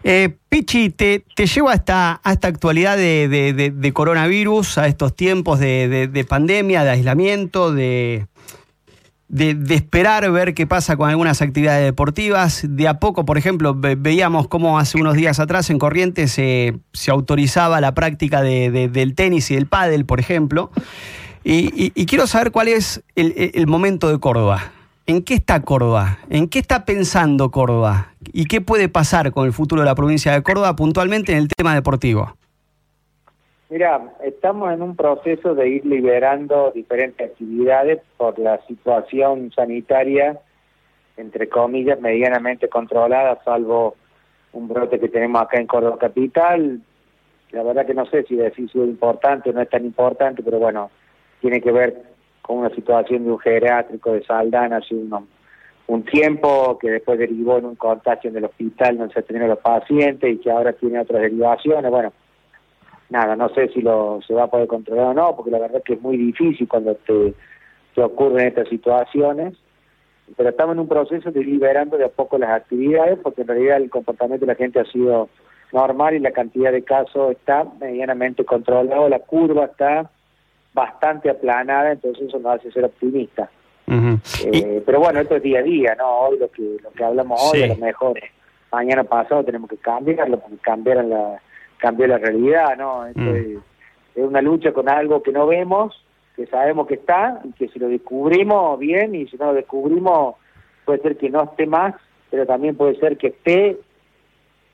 eh, 0.03 0.35
Pichi, 0.49 0.89
te, 0.89 1.25
te 1.35 1.47
llevo 1.47 1.69
a 1.69 1.73
esta, 1.73 2.21
actualidad 2.23 2.97
de, 2.97 3.27
de, 3.75 3.93
coronavirus, 3.93 4.77
a 4.77 4.87
estos 4.87 5.15
tiempos 5.15 5.59
de, 5.59 6.25
pandemia, 6.27 6.83
de 6.83 6.89
aislamiento, 6.91 7.73
de, 7.73 8.27
de, 9.27 9.75
esperar 9.75 10.29
ver 10.31 10.53
qué 10.53 10.67
pasa 10.67 10.95
con 10.97 11.09
algunas 11.09 11.41
actividades 11.41 11.83
deportivas. 11.83 12.65
De 12.67 12.87
a 12.87 12.99
poco, 12.99 13.25
por 13.25 13.37
ejemplo, 13.37 13.75
veíamos 13.75 14.47
cómo 14.47 14.77
hace 14.77 14.99
unos 14.99 15.15
días 15.15 15.39
atrás 15.39 15.69
en 15.69 15.79
Corrientes 15.79 16.31
se, 16.31 16.77
se 16.93 17.11
autorizaba 17.11 17.81
la 17.81 17.93
práctica 17.93 18.41
del 18.41 19.15
tenis 19.15 19.49
y 19.51 19.55
del 19.55 19.67
pádel, 19.67 20.05
por 20.05 20.19
ejemplo. 20.19 20.71
Y, 21.43 22.05
quiero 22.05 22.27
saber 22.27 22.51
cuál 22.51 22.69
es 22.69 23.03
el 23.15 23.67
momento 23.67 24.09
de 24.09 24.19
Córdoba. 24.19 24.71
¿En 25.07 25.23
qué 25.23 25.35
está 25.35 25.61
Córdoba? 25.61 26.17
¿En 26.31 26.49
qué 26.49 26.57
está 26.57 26.83
pensando 26.83 27.51
Córdoba? 27.51 28.13
¿Y 28.33 28.45
qué 28.45 28.59
puede 28.59 28.89
pasar 28.89 29.31
con 29.31 29.45
el 29.45 29.53
futuro 29.53 29.81
de 29.81 29.85
la 29.85 29.93
provincia 29.93 30.31
de 30.31 30.41
Córdoba 30.41 30.75
puntualmente 30.75 31.31
en 31.33 31.37
el 31.37 31.47
tema 31.47 31.75
deportivo? 31.75 32.35
Mira, 33.69 34.15
estamos 34.23 34.73
en 34.73 34.81
un 34.81 34.95
proceso 34.95 35.53
de 35.53 35.69
ir 35.69 35.85
liberando 35.85 36.71
diferentes 36.73 37.29
actividades 37.29 38.01
por 38.17 38.39
la 38.39 38.59
situación 38.65 39.51
sanitaria, 39.55 40.39
entre 41.17 41.49
comillas, 41.49 42.01
medianamente 42.01 42.67
controlada, 42.67 43.39
salvo 43.45 43.95
un 44.53 44.67
brote 44.67 44.99
que 44.99 45.09
tenemos 45.09 45.39
acá 45.39 45.59
en 45.59 45.67
Córdoba 45.67 45.99
Capital. 45.99 46.81
La 47.51 47.61
verdad 47.61 47.85
que 47.85 47.93
no 47.93 48.07
sé 48.07 48.23
si 48.23 48.39
es 48.39 48.57
importante 48.57 49.51
o 49.51 49.53
no 49.53 49.61
es 49.61 49.69
tan 49.69 49.85
importante, 49.85 50.41
pero 50.41 50.57
bueno, 50.57 50.89
tiene 51.41 51.61
que 51.61 51.71
ver 51.71 52.14
con 52.45 52.59
una 52.59 52.69
situación 52.69 53.23
de 53.25 53.31
un 53.31 53.39
geriátrico 53.39 54.13
de 54.13 54.23
Saldana 54.23 54.77
hace 54.77 54.95
un 55.87 56.03
tiempo, 56.03 56.77
que 56.79 56.91
después 56.91 57.17
derivó 57.17 57.57
en 57.57 57.65
un 57.65 57.75
contagio 57.75 58.29
en 58.29 58.37
el 58.37 58.45
hospital 58.45 58.99
donde 58.99 59.15
se 59.15 59.23
tenían 59.23 59.49
los 59.49 59.59
pacientes 59.59 60.31
y 60.31 60.37
que 60.37 60.51
ahora 60.51 60.73
tiene 60.73 60.99
otras 60.99 61.23
derivaciones. 61.23 61.89
Bueno, 61.89 62.13
nada, 63.09 63.35
no 63.35 63.49
sé 63.49 63.69
si 63.69 63.81
lo 63.81 64.19
se 64.27 64.35
va 64.35 64.43
a 64.43 64.49
poder 64.51 64.67
controlar 64.67 65.07
o 65.07 65.13
no, 65.15 65.35
porque 65.35 65.49
la 65.49 65.57
verdad 65.57 65.77
es 65.77 65.83
que 65.85 65.93
es 65.93 66.01
muy 66.01 66.17
difícil 66.17 66.67
cuando 66.67 66.93
te, 66.93 67.33
te 67.95 68.03
ocurren 68.03 68.47
estas 68.47 68.69
situaciones. 68.69 69.55
Pero 70.37 70.49
estamos 70.49 70.73
en 70.73 70.81
un 70.81 70.87
proceso 70.87 71.31
de 71.31 71.43
liberando 71.43 71.97
de 71.97 72.05
a 72.05 72.09
poco 72.09 72.37
las 72.37 72.51
actividades, 72.51 73.17
porque 73.23 73.41
en 73.41 73.47
realidad 73.47 73.77
el 73.77 73.89
comportamiento 73.89 74.45
de 74.45 74.53
la 74.53 74.57
gente 74.57 74.79
ha 74.79 74.85
sido 74.85 75.29
normal 75.73 76.13
y 76.13 76.19
la 76.19 76.31
cantidad 76.31 76.71
de 76.71 76.83
casos 76.83 77.31
está 77.31 77.65
medianamente 77.79 78.45
controlado, 78.45 79.09
la 79.09 79.19
curva 79.19 79.65
está 79.65 80.11
bastante 80.75 81.29
aplanada, 81.29 81.93
entonces 81.93 82.27
eso 82.27 82.37
nos 82.37 82.59
hace 82.59 82.71
ser 82.71 82.85
optimistas. 82.85 83.49
Eh, 83.87 84.83
pero 84.85 84.99
bueno, 84.99 85.19
esto 85.21 85.35
es 85.35 85.43
día 85.43 85.59
a 85.59 85.63
día, 85.63 85.95
¿no? 85.95 86.07
Hoy 86.19 86.39
lo 86.39 86.49
que 86.49 86.77
lo 86.83 86.91
que 86.91 87.03
hablamos 87.03 87.39
hoy, 87.41 87.63
a 87.63 87.67
lo 87.67 87.77
mejor 87.77 88.19
mañana 88.71 89.03
pasado 89.03 89.43
tenemos 89.43 89.69
que 89.69 89.77
cambiarlo, 89.77 90.39
porque 90.39 90.57
cambiar 90.57 91.05
la, 91.05 91.39
cambió 91.77 92.07
la 92.07 92.17
realidad, 92.17 92.75
¿no? 92.77 93.05
Mm. 93.13 93.29
es, 93.29 93.57
una 94.15 94.41
lucha 94.41 94.71
con 94.71 94.89
algo 94.89 95.21
que 95.21 95.31
no 95.31 95.45
vemos, 95.45 96.03
que 96.35 96.45
sabemos 96.47 96.87
que 96.87 96.95
está, 96.95 97.41
y 97.43 97.51
que 97.53 97.67
si 97.69 97.79
lo 97.79 97.87
descubrimos, 97.87 98.79
bien, 98.79 99.13
y 99.13 99.27
si 99.27 99.37
no 99.37 99.47
lo 99.47 99.53
descubrimos, 99.53 100.35
puede 100.83 101.01
ser 101.01 101.17
que 101.17 101.29
no 101.29 101.43
esté 101.43 101.65
más, 101.65 101.95
pero 102.31 102.45
también 102.45 102.75
puede 102.75 102.95
ser 102.99 103.17
que 103.17 103.27
esté, 103.27 103.77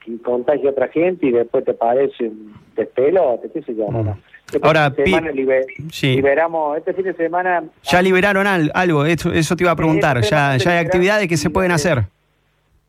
que 0.06 0.22
contagie 0.22 0.68
a 0.68 0.72
otra 0.72 0.88
gente 0.88 1.28
y 1.28 1.32
después 1.32 1.66
te 1.66 1.74
parece 1.74 2.28
un 2.28 2.54
despelote, 2.76 3.52
qué 3.52 3.62
sé 3.62 3.76
yo, 3.76 3.90
mm. 3.90 4.10
Este 4.10 4.31
Ahora, 4.62 4.92
semana 4.92 5.32
Pi- 5.32 5.38
liber- 5.44 5.66
sí. 5.92 6.16
liberamos, 6.16 6.78
este 6.78 6.94
fin 6.94 7.06
de 7.06 7.14
semana... 7.14 7.64
Ya 7.84 8.02
liberaron 8.02 8.48
al- 8.48 8.72
algo, 8.74 9.06
eso, 9.06 9.32
eso 9.32 9.56
te 9.56 9.64
iba 9.64 9.72
a 9.72 9.76
preguntar. 9.76 10.24
Sí, 10.24 10.30
Ya, 10.32 10.56
este 10.56 10.66
ya 10.70 10.72
hay 10.80 10.86
actividades 10.86 11.28
que 11.28 11.38
se 11.38 11.50
pueden 11.50 11.72
eh, 11.72 11.76
hacer. 11.76 12.04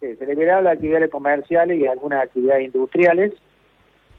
Sí, 0.01 0.15
se 0.19 0.27
liberaron 0.27 0.65
las 0.65 0.75
actividades 0.75 1.11
comerciales 1.11 1.79
y 1.79 1.87
algunas 1.87 2.23
actividades 2.25 2.65
industriales. 2.67 3.33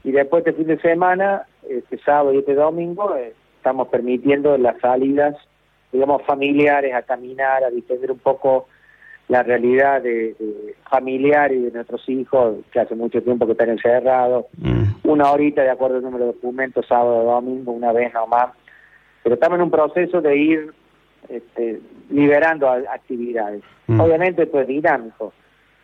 Y 0.02 0.12
después 0.12 0.44
este 0.46 0.52
fin 0.58 0.66
de 0.68 0.78
semana, 0.80 1.42
este 1.68 1.98
sábado 1.98 2.32
y 2.34 2.38
este 2.38 2.54
domingo, 2.54 3.16
eh, 3.16 3.32
estamos 3.56 3.88
permitiendo 3.88 4.56
las 4.58 4.78
salidas, 4.80 5.34
digamos, 5.92 6.22
familiares 6.26 6.94
a 6.94 7.02
caminar, 7.02 7.64
a 7.64 7.70
distender 7.70 8.10
un 8.12 8.18
poco 8.18 8.66
la 9.28 9.42
realidad 9.42 10.02
de, 10.02 10.34
de 10.38 10.74
familiar 10.90 11.50
y 11.52 11.58
de 11.60 11.70
nuestros 11.70 12.06
hijos, 12.10 12.56
que 12.70 12.80
hace 12.80 12.94
mucho 12.94 13.22
tiempo 13.22 13.46
que 13.46 13.52
están 13.52 13.70
encerrados. 13.70 14.44
Mm. 14.58 14.83
Una 15.04 15.30
horita 15.30 15.62
de 15.62 15.70
acuerdo 15.70 15.96
al 15.96 16.02
número 16.02 16.26
de 16.26 16.32
documentos, 16.32 16.86
sábado 16.86 17.24
domingo, 17.24 17.72
una 17.72 17.92
vez 17.92 18.12
nomás. 18.12 18.50
Pero 19.22 19.34
estamos 19.34 19.56
en 19.58 19.62
un 19.64 19.70
proceso 19.70 20.20
de 20.20 20.36
ir 20.36 20.72
este, 21.28 21.80
liberando 22.10 22.68
actividades. 22.68 23.62
Mm. 23.86 24.00
Obviamente 24.00 24.42
esto 24.42 24.60
es 24.60 24.66
dinámico. 24.66 25.32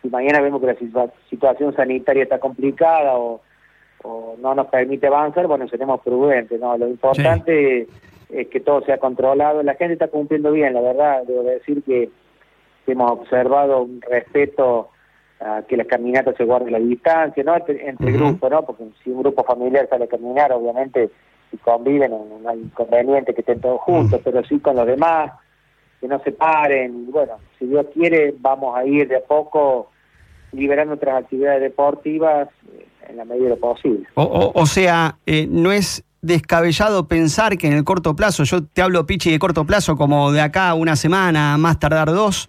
Si 0.01 0.09
mañana 0.09 0.41
vemos 0.41 0.59
que 0.61 0.67
la 0.67 0.75
situa- 0.75 1.11
situación 1.29 1.75
sanitaria 1.75 2.23
está 2.23 2.39
complicada 2.39 3.15
o, 3.17 3.41
o 4.03 4.35
no 4.39 4.55
nos 4.55 4.67
permite 4.67 5.07
avanzar, 5.07 5.45
bueno, 5.47 5.67
seremos 5.67 6.01
prudentes. 6.01 6.59
¿no? 6.59 6.75
Lo 6.77 6.87
importante 6.87 7.87
es 8.29 8.47
que 8.47 8.59
todo 8.59 8.81
sea 8.81 8.97
controlado. 8.97 9.61
La 9.61 9.75
gente 9.75 9.93
está 9.93 10.07
cumpliendo 10.07 10.51
bien, 10.51 10.73
la 10.73 10.81
verdad. 10.81 11.23
Debo 11.27 11.43
decir 11.43 11.83
que 11.83 12.09
hemos 12.87 13.11
observado 13.11 13.83
un 13.83 14.01
respeto 14.01 14.89
a 15.43 15.63
que 15.63 15.75
las 15.77 15.87
caminatas 15.87 16.35
se 16.37 16.45
guarden 16.45 16.71
la 16.73 16.79
distancia, 16.79 17.43
¿no? 17.43 17.55
Entre, 17.55 17.89
entre 17.89 18.11
grupos, 18.11 18.51
¿no? 18.51 18.61
Porque 18.63 18.83
si 19.03 19.09
un 19.09 19.21
grupo 19.21 19.43
familiar 19.43 19.87
sale 19.89 20.05
a 20.05 20.07
caminar, 20.07 20.51
obviamente, 20.53 21.09
si 21.49 21.57
conviven, 21.57 22.11
no, 22.11 22.49
hay 22.49 22.59
inconveniente 22.59 23.33
que 23.33 23.41
estén 23.41 23.59
todos 23.59 23.81
juntos, 23.81 24.21
pero 24.23 24.43
sí 24.45 24.59
con 24.59 24.75
los 24.75 24.85
demás, 24.85 25.31
que 25.99 26.07
no 26.07 26.19
se 26.23 26.31
paren. 26.31 27.05
Y 27.07 27.11
Bueno, 27.11 27.33
si 27.59 27.65
Dios 27.65 27.85
quiere, 27.93 28.33
vamos 28.39 28.75
a 28.77 28.85
ir 28.85 29.07
de 29.07 29.17
a 29.17 29.21
poco 29.21 29.89
liberando 30.51 30.93
otras 30.95 31.23
actividades 31.23 31.61
deportivas 31.61 32.47
eh, 32.73 32.85
en 33.09 33.17
la 33.17 33.25
medida 33.25 33.45
de 33.45 33.49
lo 33.51 33.57
posible. 33.59 34.05
O, 34.15 34.23
o- 34.23 34.51
o 34.61 34.65
sea, 34.65 35.15
eh, 35.25 35.47
no 35.49 35.71
es 35.71 36.03
descabellado 36.21 37.07
pensar 37.07 37.57
que 37.57 37.67
en 37.67 37.73
el 37.73 37.83
corto 37.83 38.15
plazo, 38.15 38.43
yo 38.43 38.63
te 38.63 38.81
hablo, 38.81 39.05
Pichi, 39.07 39.31
de 39.31 39.39
corto 39.39 39.65
plazo, 39.65 39.95
como 39.95 40.31
de 40.31 40.41
acá 40.41 40.73
una 40.75 40.95
semana, 40.95 41.57
más 41.57 41.79
tardar 41.79 42.09
dos, 42.11 42.47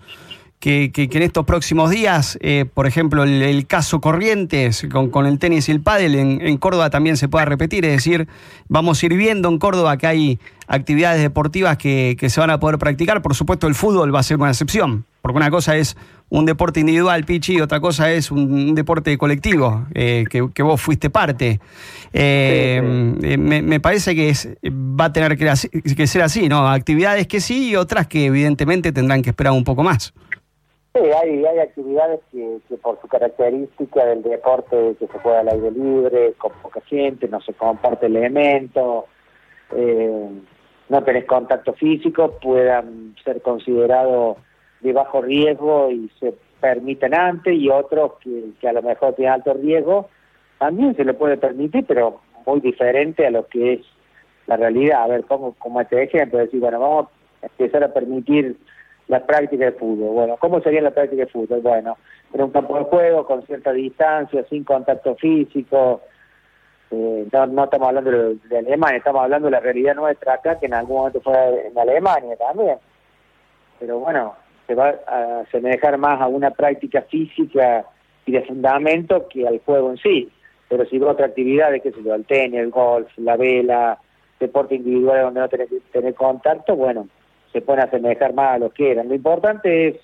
que, 0.63 0.93
que- 0.93 1.09
que 1.09 1.17
en 1.17 1.25
estos 1.25 1.45
próximos 1.45 1.91
días, 1.91 2.39
eh, 2.41 2.67
por 2.73 2.87
ejemplo, 2.87 3.25
el, 3.25 3.67
caso 3.67 4.01
Corrientes 4.01 4.87
con, 5.11 5.27
el 5.27 5.41
tenis 5.41 5.69
y 5.69 5.73
el 5.73 5.81
pádel 5.81 6.15
en, 6.15 6.57
Córdoba 6.57 6.89
también 6.89 7.17
se 7.17 7.29
pueda 7.29 7.45
repetir, 7.45 7.85
es 7.85 7.91
decir, 7.91 8.29
vamos 8.69 9.03
a 9.03 9.07
ir 9.07 9.17
viendo 9.17 9.49
en 9.49 9.59
Córdoba 9.59 9.97
que 9.97 10.07
hay 10.07 10.39
actividades 10.69 11.21
deportivas 11.21 11.79
que, 11.79 12.17
se 12.29 12.41
van 12.41 12.51
a 12.51 12.61
poder 12.61 12.79
practicar, 12.79 13.23
por 13.23 13.35
supuesto 13.35 13.67
el 13.67 13.75
fútbol 13.75 14.15
va 14.15 14.21
a 14.21 14.23
ser 14.23 14.37
una 14.37 14.51
excepción, 14.51 15.05
porque 15.21 15.37
una 15.37 15.51
cosa 15.51 15.77
es 15.77 15.97
un 16.29 16.47
deporte 16.47 16.79
individual, 16.79 17.25
Pichi, 17.25 17.55
y 17.55 17.61
otra 17.61 17.81
cosa 17.81 18.13
es 18.13 18.31
un, 18.31 18.77
deporte 18.77 19.19
colectivo, 19.19 19.87
eh, 19.95 20.27
que, 20.31 20.63
vos 20.63 20.81
fuiste 20.81 21.11
parte. 21.11 21.59
Eh, 22.13 22.81
me, 23.37 23.81
parece 23.81 24.15
que 24.15 24.29
es, 24.29 24.49
va 24.65 25.07
a 25.07 25.13
tener 25.13 25.37
que, 25.37 25.53
que 25.97 26.07
ser 26.07 26.23
así, 26.23 26.49
¿no? 26.49 26.69
Actividades 26.69 27.27
que 27.27 27.41
sí 27.41 27.71
y 27.71 27.77
otras 27.77 28.07
que 28.07 28.27
evidentemente 28.27 28.93
tendrán 28.93 29.23
que 29.23 29.31
esperar 29.31 29.55
un 29.55 29.65
poco 29.65 29.83
más. 29.83 30.15
Sí, 30.95 31.01
hay, 31.01 31.45
hay 31.47 31.59
actividades 31.59 32.21
que, 32.31 32.61
por 32.83 33.01
su 33.01 33.09
característica 33.09 34.05
del 34.05 34.23
deporte 34.23 34.95
que 34.99 35.07
se 35.07 35.19
juega 35.21 35.41
al 35.41 35.49
aire 35.49 35.71
libre, 35.71 36.35
con 36.35 36.53
poca 36.61 36.83
gente, 36.83 37.29
no 37.29 37.41
se 37.41 37.55
comparte 37.55 38.07
elementos, 38.07 39.05
eh, 39.75 40.29
no 40.91 41.05
tenés 41.05 41.25
contacto 41.25 41.73
físico, 41.73 42.39
puedan 42.43 43.15
ser 43.25 43.41
considerados 43.41 44.37
de 44.81 44.93
bajo 44.93 45.23
riesgo 45.23 45.91
y 45.91 46.11
se 46.21 46.35
permiten 46.61 47.15
antes, 47.15 47.55
y 47.55 47.71
otros 47.71 48.19
que, 48.23 48.51
que 48.61 48.69
a 48.69 48.75
lo 48.75 48.83
mejor 48.83 49.15
tienen 49.15 49.33
alto 49.33 49.55
riesgo, 49.55 50.11
también 50.59 50.95
se 50.95 51.07
le 51.07 51.15
puede 51.15 51.39
permitir, 51.39 51.87
pero 51.87 52.21
muy 52.47 52.61
diferente 52.61 53.27
a 53.27 53.31
lo 53.31 53.47
que 53.47 53.75
es 53.75 53.81
la 54.47 54.59
realidad. 54.59 55.05
A 55.05 55.09
ver, 55.09 55.25
pongo 55.25 55.55
como 55.59 55.81
este 55.81 56.03
ejemplo, 56.03 56.39
decir, 56.39 56.61
bueno, 56.61 56.81
vamos 56.81 57.07
a 57.43 57.47
empezar 57.47 57.83
a 57.83 57.95
permitir 57.95 58.57
la 59.13 59.27
práctica 59.27 59.67
de 59.67 59.73
fútbol. 59.73 60.15
Bueno, 60.15 60.39
¿cómo 60.39 60.63
sería 60.63 60.81
la 60.81 60.91
práctica 60.91 61.27
de 61.27 61.31
fútbol? 61.31 61.61
Bueno, 61.61 61.99
en 62.33 62.43
un 62.43 62.51
campo 62.51 62.79
de 62.79 62.85
juego, 62.85 63.27
con 63.27 63.43
cierta 63.43 63.71
distancia, 63.71 64.43
sin 64.49 64.65
contacto 64.65 65.15
físico. 65.17 66.01
Eh, 66.91 67.29
no, 67.31 67.47
no 67.47 67.65
estamos 67.65 67.89
hablando 67.89 68.11
de, 68.11 68.37
de 68.49 68.59
Alemania, 68.59 68.97
estamos 68.97 69.23
hablando 69.23 69.49
de 69.49 69.53
la 69.53 69.61
realidad 69.61 69.95
nuestra 69.95 70.35
acá, 70.35 70.59
que 70.59 70.65
en 70.65 70.73
algún 70.73 70.97
momento 70.97 71.21
fue 71.21 71.67
en 71.67 71.79
Alemania 71.79 72.37
también. 72.37 72.79
Pero 73.79 73.99
bueno, 73.99 74.35
se 74.67 74.75
va 74.75 74.95
a 75.07 75.41
asemejar 75.41 75.99
más 75.99 76.19
a 76.19 76.29
una 76.29 76.51
práctica 76.51 77.03
física 77.03 77.85
y 78.25 78.33
de 78.33 78.41
fundamento 78.45 79.29
que 79.29 79.47
al 79.47 79.61
juego 79.61 79.91
en 79.91 79.99
sí. 79.99 80.31
Pero 80.71 80.87
si 80.87 80.99
otra 81.03 81.27
actividades, 81.27 81.83
qué 81.83 81.93
sé 81.93 82.03
yo, 82.03 82.15
el 82.15 82.25
tenis, 82.25 82.61
el 82.61 82.71
golf, 82.71 83.11
la 83.19 83.37
vela, 83.37 83.99
deporte 84.41 84.77
individual 84.77 85.25
donde 85.25 85.41
no 85.41 85.49
tenés 85.51 85.69
tener 85.93 86.15
contacto, 86.15 86.75
bueno, 86.77 87.09
se 87.53 87.61
pueden 87.61 87.85
asemejar 87.85 88.33
más 88.35 88.57
a 88.57 88.59
lo 88.59 88.71
que 88.71 88.91
eran. 88.93 89.09
Lo 89.09 89.15
importante 89.15 89.89
es 89.89 89.97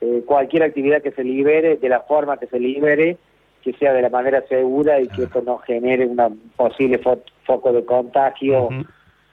eh, 0.00 0.22
cualquier 0.26 0.62
actividad 0.64 1.02
que 1.02 1.12
se 1.12 1.24
libere, 1.24 1.76
de 1.76 1.88
la 1.88 2.00
forma 2.00 2.36
que 2.38 2.46
se 2.46 2.58
libere, 2.60 3.16
que 3.62 3.72
sea 3.74 3.92
de 3.92 4.02
la 4.02 4.10
manera 4.10 4.42
segura 4.48 5.00
y 5.00 5.08
que 5.08 5.24
esto 5.24 5.42
no 5.42 5.58
genere 5.58 6.06
un 6.06 6.50
posible 6.56 7.00
fo- 7.02 7.22
foco 7.44 7.72
de 7.72 7.84
contagio 7.84 8.68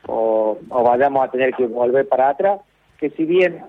o 0.07 0.57
vayamos 0.83 1.25
a 1.27 1.31
tener 1.31 1.53
que 1.53 1.65
volver 1.67 2.07
para 2.07 2.29
atrás, 2.29 2.59
que 2.97 3.09
si 3.11 3.25
bien 3.25 3.61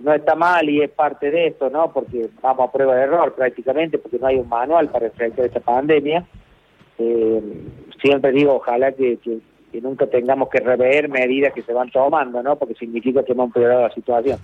no 0.00 0.12
está 0.12 0.34
mal 0.34 0.68
y 0.68 0.82
es 0.82 0.90
parte 0.90 1.30
de 1.30 1.46
esto, 1.48 1.70
¿no? 1.70 1.92
Porque 1.92 2.28
vamos 2.42 2.68
a 2.68 2.72
prueba 2.72 2.94
de 2.94 3.02
error 3.04 3.34
prácticamente, 3.34 3.96
porque 3.98 4.18
no 4.18 4.26
hay 4.26 4.36
un 4.36 4.48
manual 4.48 4.88
para 4.88 5.06
enfrentar 5.06 5.46
esta 5.46 5.60
pandemia. 5.60 6.24
Eh, 6.98 7.40
siempre 8.02 8.32
digo, 8.32 8.54
ojalá 8.56 8.92
que, 8.92 9.16
que, 9.18 9.38
que 9.76 9.82
nunca 9.82 10.06
tengamos 10.06 10.48
que 10.48 10.58
rever 10.58 11.10
medidas 11.10 11.52
que 11.52 11.60
se 11.60 11.74
van 11.74 11.90
tomando, 11.90 12.42
¿no? 12.42 12.56
Porque 12.56 12.74
significa 12.76 13.22
que 13.22 13.32
hemos 13.32 13.48
empeorado 13.48 13.82
la 13.82 13.94
situación. 13.94 14.38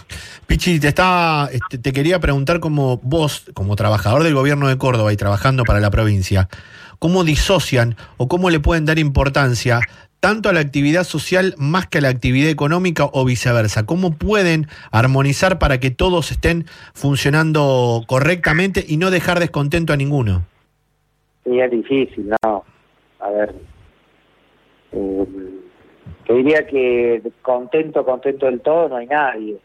Pichi, 0.47 0.79
te, 0.79 0.89
estaba, 0.89 1.49
este, 1.51 1.79
te 1.79 1.91
quería 1.91 2.21
preguntar 2.21 2.61
como 2.61 2.99
vos, 2.99 3.51
como 3.55 3.75
trabajador 3.75 4.25
del 4.25 4.35
gobierno 4.35 4.69
de 4.69 4.77
Córdoba 4.77 5.11
y 5.11 5.17
trabajando 5.17 5.65
para 5.65 5.81
la 5.81 5.91
provincia, 5.91 6.49
¿cómo 6.99 7.25
disocian 7.25 7.97
o 8.19 8.29
cómo 8.29 8.51
le 8.51 8.61
pueden 8.61 8.85
dar 8.85 8.99
importancia 8.99 9.81
tanto 10.21 10.51
a 10.51 10.53
la 10.53 10.61
actividad 10.61 11.05
social 11.05 11.55
más 11.57 11.87
que 11.87 11.99
a 11.99 12.03
la 12.03 12.11
actividad 12.11 12.51
económica 12.51 13.09
o 13.11 13.25
viceversa? 13.25 13.87
¿Cómo 13.87 14.19
pueden 14.19 14.67
armonizar 14.91 15.59
para 15.59 15.81
que 15.81 15.91
todos 15.91 16.31
estén 16.31 16.67
funcionando 16.93 18.03
correctamente 18.07 18.85
y 18.87 18.99
no 18.99 19.11
dejar 19.11 19.41
descontento 19.41 19.95
a 19.95 19.97
ninguno? 19.97 20.45
Sí, 21.45 21.59
es 21.59 21.71
difícil, 21.71 22.29
¿no? 22.43 22.65
A 23.19 23.31
ver, 23.31 23.55
eh, 24.93 25.27
te 26.27 26.35
diría 26.35 26.67
que 26.67 27.23
contento, 27.43 28.05
contento 28.05 28.47
del 28.47 28.61
todo 28.61 28.89
no 28.89 28.97
hay 28.97 29.07
nadie. 29.07 29.59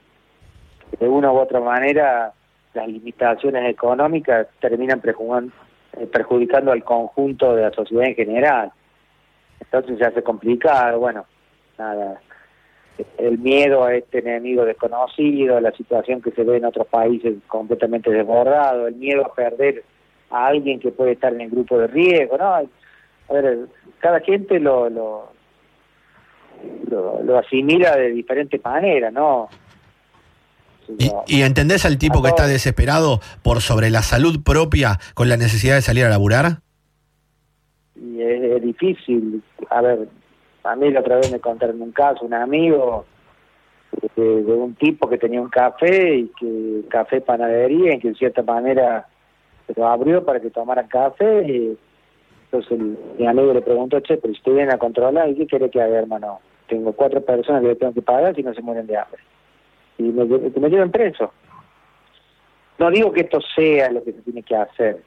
De 0.99 1.07
una 1.07 1.31
u 1.31 1.37
otra 1.37 1.59
manera, 1.59 2.33
las 2.73 2.87
limitaciones 2.87 3.69
económicas 3.69 4.47
terminan 4.59 5.01
eh, 5.03 6.05
perjudicando 6.11 6.71
al 6.71 6.83
conjunto 6.83 7.55
de 7.55 7.63
la 7.63 7.71
sociedad 7.71 8.05
en 8.05 8.15
general. 8.15 8.71
Entonces 9.59 9.97
se 9.97 10.05
hace 10.05 10.23
complicado, 10.23 10.99
bueno, 10.99 11.25
nada. 11.77 12.21
El 13.17 13.37
miedo 13.37 13.83
a 13.83 13.93
este 13.93 14.19
enemigo 14.19 14.65
desconocido, 14.65 15.59
la 15.59 15.71
situación 15.71 16.21
que 16.21 16.31
se 16.31 16.43
ve 16.43 16.57
en 16.57 16.65
otros 16.65 16.87
países 16.87 17.35
completamente 17.47 18.09
desbordado, 18.09 18.87
el 18.87 18.95
miedo 18.95 19.25
a 19.25 19.35
perder 19.35 19.83
a 20.31 20.47
alguien 20.47 20.79
que 20.79 20.91
puede 20.91 21.11
estar 21.11 21.33
en 21.33 21.41
el 21.41 21.49
grupo 21.49 21.77
de 21.77 21.87
riesgo, 21.87 22.37
¿no? 22.37 22.67
A 23.29 23.33
ver, 23.33 23.67
cada 23.99 24.19
gente 24.21 24.59
lo, 24.59 24.89
lo, 24.89 25.31
lo, 26.89 27.23
lo 27.23 27.37
asimila 27.37 27.95
de 27.95 28.11
diferentes 28.11 28.63
maneras, 28.63 29.11
¿no? 29.13 29.49
¿Y, 30.97 31.11
y 31.27 31.41
entendés 31.41 31.85
al 31.85 31.97
tipo 31.97 32.21
que 32.21 32.29
está 32.29 32.47
desesperado 32.47 33.19
por 33.43 33.61
sobre 33.61 33.89
la 33.89 34.01
salud 34.01 34.41
propia 34.43 34.99
con 35.15 35.27
la 35.27 35.35
necesidad 35.35 35.75
de 35.75 35.81
salir 35.81 36.05
a 36.05 36.09
laburar? 36.09 36.61
y 38.01 38.21
es, 38.21 38.41
es 38.43 38.61
difícil. 38.61 39.41
A 39.69 39.81
ver, 39.81 40.07
a 40.63 40.75
mí 40.75 40.91
la 40.91 40.99
otra 40.99 41.17
vez 41.17 41.31
me 41.31 41.39
contaron 41.39 41.81
un 41.81 41.91
caso, 41.91 42.25
un 42.25 42.33
amigo 42.33 43.05
de, 44.15 44.43
de 44.43 44.53
un 44.53 44.75
tipo 44.75 45.09
que 45.09 45.17
tenía 45.17 45.41
un 45.41 45.49
café 45.49 46.15
y 46.15 46.31
que 46.39 46.81
café 46.89 47.21
panadería, 47.21 47.93
en 47.93 47.99
que 47.99 48.09
en 48.09 48.15
cierta 48.15 48.43
manera 48.43 49.07
se 49.65 49.73
lo 49.75 49.87
abrió 49.87 50.23
para 50.23 50.39
que 50.39 50.49
tomaran 50.49 50.87
café. 50.87 51.43
Y 51.47 51.77
entonces 52.51 52.71
el- 52.71 52.97
mi 53.17 53.27
amigo 53.27 53.53
le 53.53 53.61
preguntó, 53.61 53.99
che, 53.99 54.17
pero 54.17 54.33
si 54.33 54.41
te 54.41 54.51
vienen 54.51 54.73
a 54.73 54.77
controlar, 54.77 55.29
¿y 55.29 55.35
qué 55.35 55.47
quiere 55.47 55.69
que 55.69 55.81
haga, 55.81 55.99
hermano? 55.99 56.39
Tengo 56.67 56.93
cuatro 56.93 57.21
personas 57.21 57.61
que 57.61 57.67
le 57.69 57.75
tengo 57.75 57.93
que 57.93 58.01
pagar 58.01 58.35
si 58.35 58.43
no 58.43 58.53
se 58.53 58.61
mueren 58.61 58.87
de 58.87 58.97
hambre. 58.97 59.21
Y 59.97 60.03
me, 60.03 60.27
que 60.27 60.59
me 60.59 60.69
lleven 60.69 60.91
preso. 60.91 61.31
No 62.77 62.91
digo 62.91 63.11
que 63.11 63.21
esto 63.21 63.39
sea 63.55 63.91
lo 63.91 64.03
que 64.03 64.13
se 64.13 64.21
tiene 64.21 64.43
que 64.43 64.55
hacer, 64.55 65.01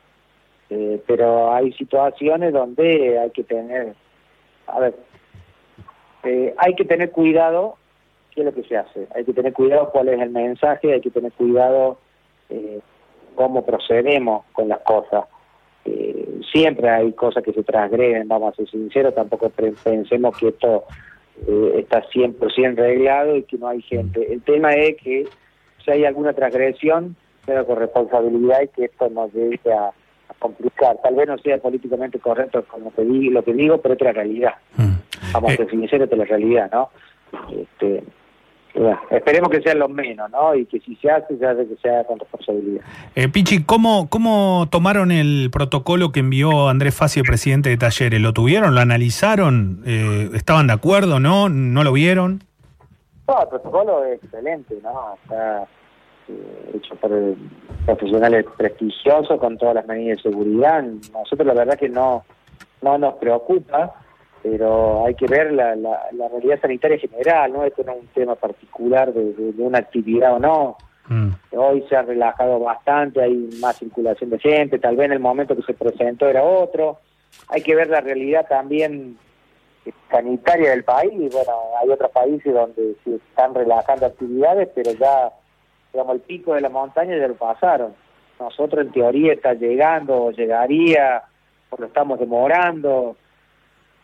eh, 0.70 1.00
pero 1.06 1.52
hay 1.52 1.72
situaciones 1.74 2.52
donde 2.52 3.18
hay 3.18 3.30
que 3.30 3.44
tener, 3.44 3.94
a 4.66 4.80
ver, 4.80 4.94
eh, 6.24 6.52
hay 6.58 6.74
que 6.74 6.84
tener 6.84 7.10
cuidado 7.12 7.76
qué 8.34 8.40
es 8.40 8.46
lo 8.46 8.52
que 8.52 8.64
se 8.64 8.76
hace, 8.76 9.06
hay 9.14 9.24
que 9.24 9.32
tener 9.32 9.52
cuidado 9.52 9.90
cuál 9.90 10.08
es 10.08 10.20
el 10.20 10.30
mensaje, 10.30 10.92
hay 10.92 11.00
que 11.00 11.10
tener 11.10 11.32
cuidado 11.32 11.98
eh, 12.48 12.80
cómo 13.36 13.64
procedemos 13.64 14.44
con 14.52 14.68
las 14.68 14.80
cosas. 14.80 15.24
Eh, 15.84 16.40
siempre 16.52 16.88
hay 16.88 17.12
cosas 17.12 17.42
que 17.42 17.52
se 17.52 17.62
transgreden, 17.62 18.28
vamos 18.28 18.52
a 18.52 18.56
ser 18.56 18.68
sinceros, 18.70 19.14
tampoco 19.14 19.50
pensemos 19.50 20.36
que 20.38 20.48
esto 20.48 20.84
eh, 21.46 21.72
está 21.78 22.04
100% 22.08 22.76
reglado 22.76 23.36
y 23.36 23.44
que 23.44 23.58
no 23.58 23.68
hay 23.68 23.82
gente. 23.82 24.32
El 24.32 24.42
tema 24.42 24.72
es 24.72 24.96
que 24.96 25.26
si 25.84 25.90
hay 25.90 26.04
alguna 26.04 26.32
transgresión, 26.32 27.16
pero 27.46 27.66
con 27.66 27.78
responsabilidad 27.78 28.62
y 28.62 28.68
que 28.68 28.84
esto 28.84 29.08
nos 29.08 29.32
lleve 29.32 29.58
a, 29.72 29.92
complicar. 30.38 30.96
Tal 31.02 31.16
vez 31.16 31.28
no 31.28 31.36
sea 31.38 31.58
políticamente 31.58 32.18
correcto 32.18 32.64
como 32.66 32.90
te 32.92 33.04
digo, 33.04 33.32
lo 33.32 33.42
que 33.42 33.52
digo, 33.52 33.78
pero 33.78 33.94
es 33.94 34.00
la 34.00 34.12
realidad. 34.12 34.54
Mm. 34.76 34.94
Vamos 35.34 35.52
a 35.52 35.56
ser 35.56 35.68
sinceros, 35.68 36.10
es 36.10 36.16
la 36.16 36.24
realidad, 36.24 36.70
¿no? 36.72 36.88
Este, 37.50 38.02
esperemos 39.10 39.50
que 39.50 39.60
sean 39.62 39.78
los 39.78 39.90
menos, 39.90 40.30
¿no? 40.30 40.54
Y 40.54 40.66
que 40.66 40.80
si 40.80 40.94
se 40.96 41.10
hace, 41.10 41.36
se 41.36 41.46
hace 41.46 41.66
que 41.66 41.76
sea 41.76 42.04
con 42.04 42.18
responsabilidad. 42.18 42.84
Eh, 43.14 43.28
Pichi, 43.28 43.64
¿cómo, 43.64 44.08
¿cómo 44.08 44.68
tomaron 44.70 45.10
el 45.10 45.50
protocolo 45.52 46.12
que 46.12 46.20
envió 46.20 46.68
Andrés 46.68 47.00
el 47.16 47.22
presidente 47.24 47.68
de 47.68 47.76
Talleres? 47.76 48.20
¿Lo 48.20 48.32
tuvieron? 48.32 48.74
¿Lo 48.74 48.80
analizaron? 48.80 49.82
Eh, 49.86 50.30
¿Estaban 50.34 50.68
de 50.68 50.74
acuerdo? 50.74 51.20
¿No? 51.20 51.48
¿No 51.48 51.82
lo 51.82 51.92
vieron? 51.92 52.44
No, 53.26 53.42
el 53.42 53.48
protocolo 53.48 54.04
es 54.04 54.22
excelente, 54.22 54.78
¿no? 54.82 55.14
Está 55.22 55.66
eh, 56.28 56.72
hecho 56.74 56.94
por 56.96 57.10
profesionales 57.86 58.44
prestigiosos 58.56 59.38
con 59.40 59.58
todas 59.58 59.74
las 59.74 59.86
medidas 59.86 60.22
de 60.22 60.30
seguridad. 60.30 60.82
Nosotros 61.12 61.46
la 61.46 61.54
verdad 61.54 61.78
que 61.78 61.88
no, 61.88 62.24
no 62.82 62.98
nos 62.98 63.14
preocupa 63.14 63.94
pero 64.42 65.06
hay 65.06 65.14
que 65.14 65.26
ver 65.26 65.52
la, 65.52 65.76
la, 65.76 66.28
realidad 66.28 66.60
sanitaria 66.60 66.98
general, 66.98 67.52
no 67.52 67.64
esto 67.64 67.82
no 67.84 67.92
es 67.92 67.98
un 68.00 68.06
tema 68.08 68.34
particular 68.34 69.12
de, 69.12 69.52
una 69.58 69.78
actividad 69.78 70.34
o 70.34 70.38
no. 70.38 70.76
Mm. 71.08 71.30
Hoy 71.56 71.84
se 71.88 71.96
ha 71.96 72.02
relajado 72.02 72.60
bastante, 72.60 73.20
hay 73.20 73.48
más 73.60 73.78
circulación 73.78 74.30
de 74.30 74.38
gente, 74.38 74.78
tal 74.78 74.96
vez 74.96 75.06
en 75.06 75.12
el 75.12 75.20
momento 75.20 75.56
que 75.56 75.62
se 75.62 75.74
presentó 75.74 76.28
era 76.28 76.42
otro. 76.42 76.98
Hay 77.48 77.62
que 77.62 77.74
ver 77.74 77.88
la 77.88 78.00
realidad 78.00 78.46
también 78.48 79.18
sanitaria 80.10 80.70
del 80.70 80.84
país. 80.84 81.32
Bueno, 81.32 81.52
hay 81.80 81.90
otros 81.90 82.10
países 82.10 82.52
donde 82.52 82.96
se 83.04 83.16
están 83.16 83.54
relajando 83.54 84.06
actividades, 84.06 84.68
pero 84.74 84.92
ya, 84.92 85.32
digamos, 85.92 86.14
el 86.14 86.20
pico 86.22 86.54
de 86.54 86.60
la 86.62 86.68
montaña 86.68 87.16
ya 87.16 87.28
lo 87.28 87.34
pasaron. 87.34 87.94
Nosotros 88.38 88.86
en 88.86 88.92
teoría 88.92 89.34
está 89.34 89.52
llegando, 89.52 90.30
llegaría, 90.30 91.24
o 91.70 91.76
lo 91.78 91.86
estamos 91.86 92.18
demorando 92.18 93.16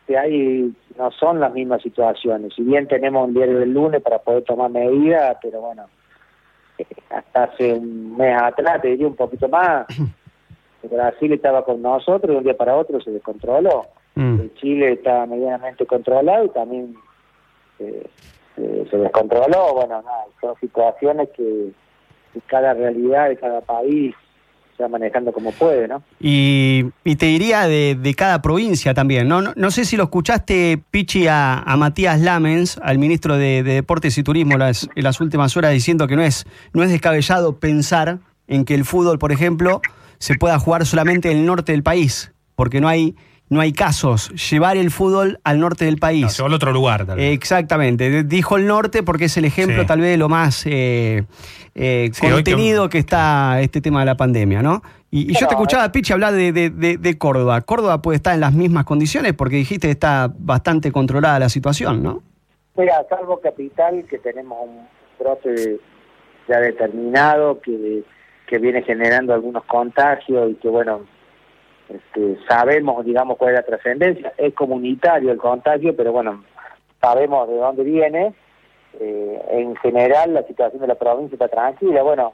que 0.07 0.17
hay 0.17 0.73
no 0.99 1.11
son 1.13 1.41
las 1.41 1.53
mismas 1.53 1.83
situaciones. 1.83 2.55
Si 2.55 2.63
bien 2.63 2.87
tenemos 2.89 3.27
un 3.27 3.35
diario 3.35 3.59
del 3.59 3.73
lunes 3.73 4.03
para 4.03 4.19
poder 4.19 4.45
tomar 4.45 4.71
medidas, 4.71 5.37
pero 5.43 5.61
bueno, 5.61 5.87
eh, 6.79 6.87
hasta 7.11 7.45
hace 7.45 7.75
un 7.75 8.17
mes 8.17 8.41
atrás, 8.41 8.81
te 8.81 8.89
diría 8.89 9.07
un 9.07 9.17
poquito 9.17 9.49
más, 9.49 9.87
Brasil 10.91 11.33
estaba 11.33 11.65
con 11.65 11.83
nosotros 11.83 12.31
y 12.31 12.33
de 12.33 12.39
un 12.39 12.45
día 12.45 12.57
para 12.57 12.77
otro 12.77 13.01
se 13.01 13.11
descontroló. 13.11 13.87
Mm. 14.15 14.47
Chile 14.55 14.93
está 14.93 15.27
medianamente 15.27 15.85
controlado 15.85 16.45
y 16.45 16.49
también 16.51 16.95
eh, 17.81 18.09
se 18.55 18.97
descontroló. 18.97 19.75
Bueno, 19.75 20.03
nada, 20.03 20.25
son 20.41 20.55
situaciones 20.61 21.29
que, 21.37 21.73
que 22.33 22.41
cada 22.43 22.73
realidad 22.73 23.29
de 23.29 23.37
cada 23.37 23.61
país 23.61 24.15
se 24.77 24.83
va 24.83 24.89
manejando 24.89 25.33
como 25.33 25.53
puede, 25.53 25.89
¿no? 25.89 26.03
Y, 26.21 26.85
te 27.17 27.27
diría 27.27 27.67
de, 27.67 28.15
cada 28.17 28.43
provincia 28.43 28.95
también, 28.95 29.29
¿no? 29.29 29.41
¿no? 29.41 29.71
sé 29.71 29.85
si 29.85 29.97
lo 29.97 30.05
escuchaste, 30.05 30.83
Pichi, 30.91 31.27
a, 31.29 31.65
Matías 31.79 32.21
Lamens, 32.21 32.79
al 32.83 32.99
ministro 32.99 33.37
de, 33.37 33.63
Deportes 33.63 34.19
y 34.19 34.23
Turismo, 34.23 34.59
las, 34.59 34.89
en 34.95 35.05
las 35.05 35.21
últimas 35.21 35.57
horas, 35.57 35.73
diciendo 35.73 36.07
que 36.07 36.17
no 36.17 36.23
es, 36.23 36.47
no 36.73 36.83
es 36.83 36.91
descabellado 36.91 37.59
pensar 37.59 38.19
en 38.49 38.65
que 38.65 38.75
el 38.75 38.85
fútbol, 38.85 39.19
por 39.19 39.33
ejemplo, 39.33 39.81
se 40.19 40.35
pueda 40.35 40.59
jugar 40.59 40.87
solamente 40.87 41.31
en 41.31 41.39
el 41.39 41.47
norte 41.47 41.73
del 41.73 41.83
país, 41.83 42.33
porque 42.55 42.81
no 42.81 42.89
hay 42.89 43.17
no 43.49 43.61
hay 43.61 43.73
casos. 43.73 44.31
Llevar 44.51 44.77
el 44.77 44.91
fútbol 44.91 45.39
al 45.45 45.61
norte 45.61 45.85
del 45.85 45.99
país. 45.99 46.39
No, 46.39 46.47
al 46.47 46.55
otro 46.55 46.73
lugar. 46.73 47.07
Exactamente. 47.19 48.25
Dijo 48.25 48.57
el 48.57 48.67
norte 48.67 49.03
porque 49.03 49.27
es 49.27 49.37
el 49.37 49.45
ejemplo 49.45 49.87
tal 49.87 50.01
vez 50.01 50.11
de 50.11 50.17
lo 50.17 50.29
más 50.29 50.67
eh, 50.67 51.25
eh, 51.75 52.11
contenido 52.21 52.89
que... 52.89 52.99
está 52.99 53.61
este 53.61 53.81
tema 53.81 54.01
de 54.01 54.07
la 54.07 54.17
pandemia, 54.17 54.63
¿no? 54.63 54.83
Y, 55.11 55.33
yo 55.33 55.47
te 55.47 55.55
escuchaba, 55.55 55.91
Pichi, 55.93 56.13
hablar 56.13 56.33
de, 56.35 56.53
de, 56.53 57.19
Córdoba. 57.19 57.61
Córdoba 57.61 58.03
puede 58.03 58.17
estar 58.17 58.35
en 58.35 58.41
las 58.41 58.53
mismas 58.53 58.85
condiciones 58.85 59.33
porque 59.33 59.57
dijiste 59.57 59.87
que 59.87 59.93
está 59.93 60.31
bastante 60.37 60.91
controlada 60.91 61.39
la 61.39 61.49
situación, 61.49 62.03
¿no? 62.03 62.23
Mira, 62.77 63.07
salvo 63.09 63.41
Capital, 63.41 64.05
que 64.11 64.19
tenemos 64.19 64.59
un 64.63 64.87
brote 65.19 65.79
ya 66.49 66.61
determinado, 66.61 67.61
que, 67.61 68.03
que 68.47 68.59
viene 68.59 68.83
generando 68.83 69.33
algunos 69.33 69.65
contagios 69.65 70.51
y 70.51 70.55
que, 70.57 70.69
bueno, 70.69 71.07
este, 71.89 72.39
sabemos, 72.49 73.05
digamos, 73.05 73.37
cuál 73.39 73.55
es 73.55 73.61
la 73.61 73.67
trascendencia. 73.67 74.33
Es 74.37 74.55
comunitario 74.55 75.31
el 75.31 75.39
contagio, 75.39 75.95
pero 75.97 76.13
bueno, 76.13 76.45
sabemos 77.01 77.49
de 77.49 77.57
dónde 77.57 77.85
viene. 77.85 78.35
Eh, 78.99 79.43
en 79.51 79.77
general, 79.77 80.35
la 80.35 80.43
situación 80.45 80.81
de 80.81 80.89
la 80.89 80.95
provincia 80.95 81.35
está 81.35 81.49
tranquila. 81.49 82.03
Bueno, 82.03 82.33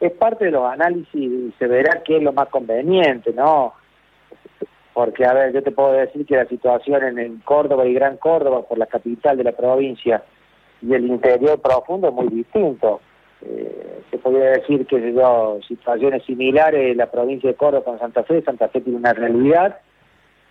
es 0.00 0.12
parte 0.12 0.46
de 0.46 0.50
los 0.50 0.64
análisis 0.64 1.14
y 1.14 1.54
se 1.58 1.66
verá 1.66 2.02
qué 2.02 2.16
es 2.16 2.22
lo 2.22 2.32
más 2.32 2.48
conveniente, 2.48 3.32
¿no? 3.32 3.74
Porque, 4.92 5.24
a 5.24 5.32
ver, 5.32 5.52
yo 5.52 5.62
te 5.62 5.70
puedo 5.70 5.92
decir 5.92 6.26
que 6.26 6.36
la 6.36 6.46
situación 6.46 7.04
en 7.04 7.18
el 7.18 7.44
Córdoba 7.44 7.86
y 7.86 7.94
Gran 7.94 8.16
Córdoba, 8.16 8.62
por 8.62 8.76
la 8.76 8.86
capital 8.86 9.36
de 9.36 9.44
la 9.44 9.52
provincia, 9.52 10.22
y 10.82 10.92
el 10.94 11.06
interior 11.06 11.60
profundo 11.60 12.08
es 12.08 12.14
muy 12.14 12.28
distinto. 12.28 13.00
Eh, 13.42 14.02
se 14.10 14.18
podría 14.18 14.50
decir 14.50 14.86
que 14.86 15.12
yo, 15.12 15.58
situaciones 15.66 16.24
similares 16.24 16.96
la 16.96 17.10
provincia 17.10 17.48
de 17.48 17.56
Córdoba 17.56 17.84
con 17.84 17.98
Santa 17.98 18.22
Fe. 18.24 18.42
Santa 18.42 18.68
Fe 18.68 18.80
tiene 18.80 18.98
una 18.98 19.12
realidad 19.12 19.78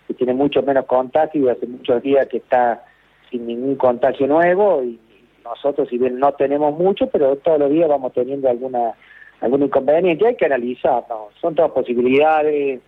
que 0.08 0.14
tiene 0.14 0.34
mucho 0.34 0.62
menos 0.62 0.86
contagio 0.86 1.44
y 1.44 1.48
hace 1.48 1.66
muchos 1.66 2.02
días 2.02 2.26
que 2.28 2.38
está 2.38 2.84
sin 3.30 3.46
ningún 3.46 3.76
contagio 3.76 4.26
nuevo 4.26 4.82
y 4.82 4.98
nosotros 5.44 5.88
si 5.88 5.98
bien 5.98 6.18
no 6.18 6.32
tenemos 6.32 6.76
mucho, 6.76 7.08
pero 7.08 7.36
todos 7.36 7.60
los 7.60 7.70
días 7.70 7.88
vamos 7.88 8.12
teniendo 8.12 8.48
alguna 8.48 8.94
algún 9.40 9.62
inconveniente 9.62 10.26
hay 10.26 10.36
que 10.36 10.44
analizar, 10.44 11.04
¿no? 11.08 11.28
son 11.40 11.54
todas 11.54 11.70
posibilidades, 11.70 12.80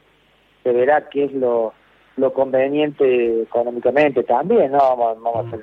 se 0.62 0.72
verá 0.72 1.08
qué 1.08 1.24
es 1.24 1.32
lo, 1.32 1.72
lo 2.16 2.32
conveniente 2.32 3.42
económicamente 3.42 4.22
también, 4.22 4.72
no 4.72 4.78
vamos, 4.78 5.22
vamos 5.22 5.54
a 5.54 5.56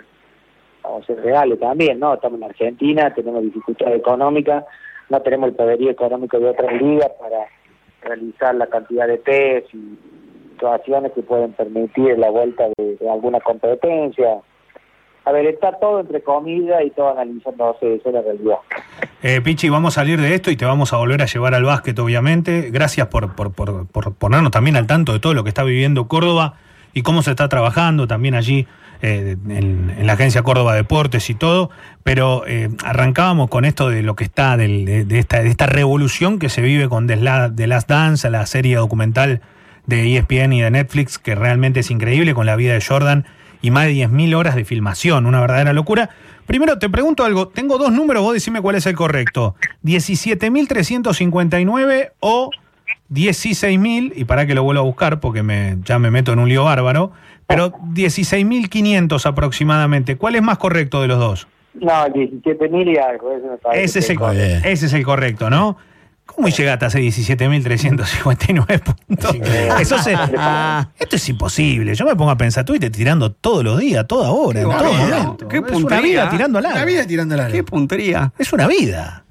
vamos 0.84 1.04
a 1.04 1.08
ser 1.08 1.22
reales 1.22 1.60
también, 1.60 2.00
¿no? 2.00 2.13
Estamos 2.13 2.39
en 2.39 2.46
Argentina, 2.46 3.13
tenemos 3.13 3.44
dificultades 3.44 4.00
económicas, 4.00 4.65
no 5.10 5.22
tenemos 5.22 5.50
el 5.50 5.56
poderío 5.56 5.92
económico 5.92 6.39
de 6.39 6.50
otras 6.50 6.82
ligas 6.82 7.10
para 7.20 7.46
realizar 8.02 8.56
la 8.56 8.68
cantidad 8.68 9.08
de 9.08 9.18
test 9.18 9.74
y 9.74 9.98
situaciones 10.52 11.12
que 11.13 11.22
pueden 11.22 11.54
permitir 11.54 12.18
la 12.18 12.30
vuelta 12.30 12.65
de, 12.78 13.10
alguna 13.10 13.39
competencia. 13.39 14.39
A 15.26 15.32
ver, 15.32 15.46
está 15.46 15.74
todo 15.80 16.00
entre 16.00 16.22
comillas 16.22 16.82
y 16.86 16.89
todo 16.92 17.12
analizándose, 17.12 17.96
esa 17.96 18.10
es 18.10 18.15
la 18.15 18.22
realidad. 18.22 18.58
Eh, 19.22 19.42
Pichi, 19.42 19.70
vamos 19.70 19.98
a 19.98 20.02
salir 20.02 20.20
de 20.20 20.34
esto 20.34 20.50
y 20.50 20.56
te 20.56 20.65
vamos 20.65 20.94
a 20.94 20.98
volver 20.98 21.22
a 21.22 21.26
llevar 21.26 21.54
al 21.54 21.63
básquet, 21.63 21.98
obviamente. 22.00 22.70
Gracias 22.72 23.08
por, 23.08 23.36
por, 23.36 23.54
por, 23.54 23.88
por 23.88 24.13
ponernos 24.15 24.52
también 24.52 24.76
al 24.76 24.88
tanto 24.88 25.13
de 25.13 25.20
todo 25.20 25.34
lo 25.34 25.44
que 25.44 25.50
está 25.50 25.63
viviendo 25.63 26.08
Córdoba 26.08 26.56
y 26.94 27.04
cómo 27.04 27.22
se 27.22 27.32
está 27.32 27.48
trabajando 27.48 28.08
también 28.08 28.36
allí 28.36 28.68
eh, 29.02 29.38
en, 29.48 30.06
la 30.06 30.14
agencia 30.14 30.44
Córdoba 30.44 30.76
Deportes 30.76 31.30
y 31.30 31.36
todo, 31.36 31.70
pero 32.04 32.44
eh, 32.48 32.70
arrancábamos 32.84 33.50
con 33.50 33.64
esto 33.66 33.90
de 33.90 34.04
lo 34.04 34.16
que 34.16 34.26
está, 34.26 34.58
de, 34.58 35.06
esta, 35.12 35.42
de 35.42 35.50
esta 35.50 35.68
revolución 35.68 36.40
que 36.40 36.50
se 36.50 36.62
vive 36.62 36.90
con 36.90 37.08
The 37.08 37.16
Last 37.16 37.90
Dance, 37.90 38.30
la 38.30 38.46
serie 38.46 38.76
documental 38.76 39.42
de 39.86 40.18
ESPN 40.18 40.52
y 40.54 40.62
de 40.62 40.72
Netflix, 40.72 41.18
que 41.18 41.36
realmente 41.36 41.82
es 41.82 41.92
increíble 41.92 42.34
con 42.34 42.46
la 42.46 42.56
vida 42.56 42.72
de 42.74 42.82
Jordan 42.82 43.26
y 43.62 43.72
más 43.72 43.86
de 43.86 43.94
10.000 43.94 44.36
horas 44.36 44.56
de 44.56 44.64
filmación, 44.66 45.26
una 45.26 45.40
verdadera 45.42 45.74
locura. 45.74 46.10
Primero 46.46 46.80
te 46.80 46.90
pregunto 46.90 47.26
algo, 47.26 47.50
tengo 47.50 47.78
dos 47.78 47.92
números, 47.92 48.24
vos 48.24 48.34
decime 48.34 48.62
cuál 48.62 48.76
es 48.76 48.86
el 48.86 48.96
correcto. 48.96 49.56
17.359 49.84 52.12
o 52.20 52.52
16.000, 53.12 54.14
y 54.16 54.24
para 54.26 54.46
que 54.46 54.54
lo 54.56 54.64
vuelva 54.64 54.82
a 54.82 54.86
buscar 54.86 55.20
porque 55.20 55.44
me, 55.44 55.78
ya 55.84 56.00
me 56.00 56.12
meto 56.12 56.32
en 56.34 56.40
un 56.40 56.50
lío 56.50 56.64
bárbaro, 56.64 57.12
pero 57.50 57.72
16.500 57.72 59.26
aproximadamente. 59.26 60.18
¿Cuál 60.18 60.36
es 60.36 60.44
más 60.44 60.60
correcto 60.60 61.02
de 61.02 61.08
los 61.08 61.18
dos? 61.18 61.48
No, 61.74 62.06
17.000 62.06 62.94
y 62.94 62.98
algo. 62.98 63.32
ese, 63.74 64.00
es 64.00 64.10
el, 64.12 64.20
ese 64.64 64.86
es 64.86 64.94
el 64.94 65.04
correcto, 65.04 65.50
¿no? 65.50 65.76
¿Cómo 66.28 66.48
llegaste 66.48 66.86
a 66.86 66.88
hacer 66.90 67.02
17.359 67.02 68.96
puntos? 69.08 69.36
Eso 69.82 69.96
ah. 70.38 70.88
esto 71.00 71.16
es 71.16 71.30
imposible. 71.30 71.96
Yo 71.96 72.06
me 72.06 72.16
pongo 72.16 72.30
a 72.30 72.38
pensar, 72.38 72.64
tú 72.66 72.78
tirando 72.78 73.32
todos 73.32 73.64
los 73.64 73.80
días, 73.80 74.06
toda 74.06 74.30
hora, 74.30 74.62
en 74.62 74.70
todo 74.70 74.94
momento. 74.94 75.48
¿Qué 75.48 75.64
puntería? 75.64 75.80
Es 75.80 75.84
una 75.84 76.02
vida 76.02 76.30
tirando 76.30 76.60
Una 76.60 76.86
vida 76.86 77.08
tirando 77.08 77.36
¿Qué 77.52 77.64
puntería? 77.64 78.32
Es 78.38 78.54
una 78.54 78.68
vida. 78.68 79.24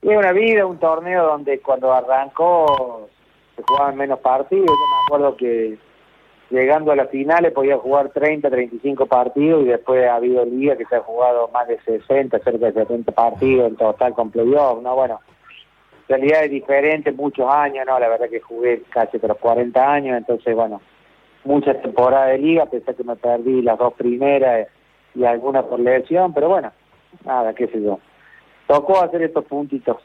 Es 0.00 0.16
una 0.16 0.32
vida, 0.32 0.64
un 0.64 0.78
torneo 0.78 1.26
donde 1.26 1.60
cuando 1.60 1.92
arrancó 1.92 3.10
se 3.54 3.62
jugaban 3.62 3.96
menos 3.96 4.18
partidos. 4.20 4.66
Yo 4.66 4.72
me 4.72 5.06
acuerdo 5.06 5.36
que 5.36 5.78
llegando 6.50 6.92
a 6.92 6.96
las 6.96 7.10
finales 7.10 7.52
podía 7.52 7.76
jugar 7.78 8.10
30, 8.10 8.48
35 8.48 9.06
partidos 9.06 9.62
y 9.64 9.66
después 9.66 10.06
ha 10.06 10.16
habido 10.16 10.44
ligas 10.44 10.78
que 10.78 10.84
se 10.86 10.96
han 10.96 11.02
jugado 11.02 11.48
más 11.48 11.66
de 11.68 11.78
60, 11.80 12.38
cerca 12.38 12.66
de 12.66 12.72
70 12.72 13.12
partidos 13.12 13.68
en 13.68 13.76
total 13.76 14.14
con 14.14 14.30
playoff, 14.30 14.82
¿no? 14.82 14.94
Bueno, 14.94 15.20
realidad 16.08 16.44
es 16.44 16.50
diferente, 16.50 17.12
muchos 17.12 17.48
años, 17.48 17.84
¿no? 17.86 17.98
La 17.98 18.08
verdad 18.08 18.28
que 18.28 18.40
jugué 18.40 18.82
casi 18.90 19.18
los 19.18 19.38
40 19.38 19.92
años, 19.92 20.16
entonces, 20.16 20.54
bueno, 20.54 20.80
muchas 21.44 21.80
temporadas 21.82 22.30
de 22.30 22.38
liga, 22.38 22.66
pensé 22.66 22.94
que 22.94 23.04
me 23.04 23.16
perdí 23.16 23.62
las 23.62 23.78
dos 23.78 23.94
primeras 23.94 24.68
y 25.14 25.24
algunas 25.24 25.64
por 25.64 25.80
lesión, 25.80 26.32
pero 26.32 26.48
bueno, 26.48 26.72
nada, 27.24 27.54
qué 27.54 27.66
sé 27.68 27.82
yo. 27.82 27.98
Tocó 28.66 29.00
hacer 29.00 29.22
estos 29.22 29.44
puntitos. 29.44 29.96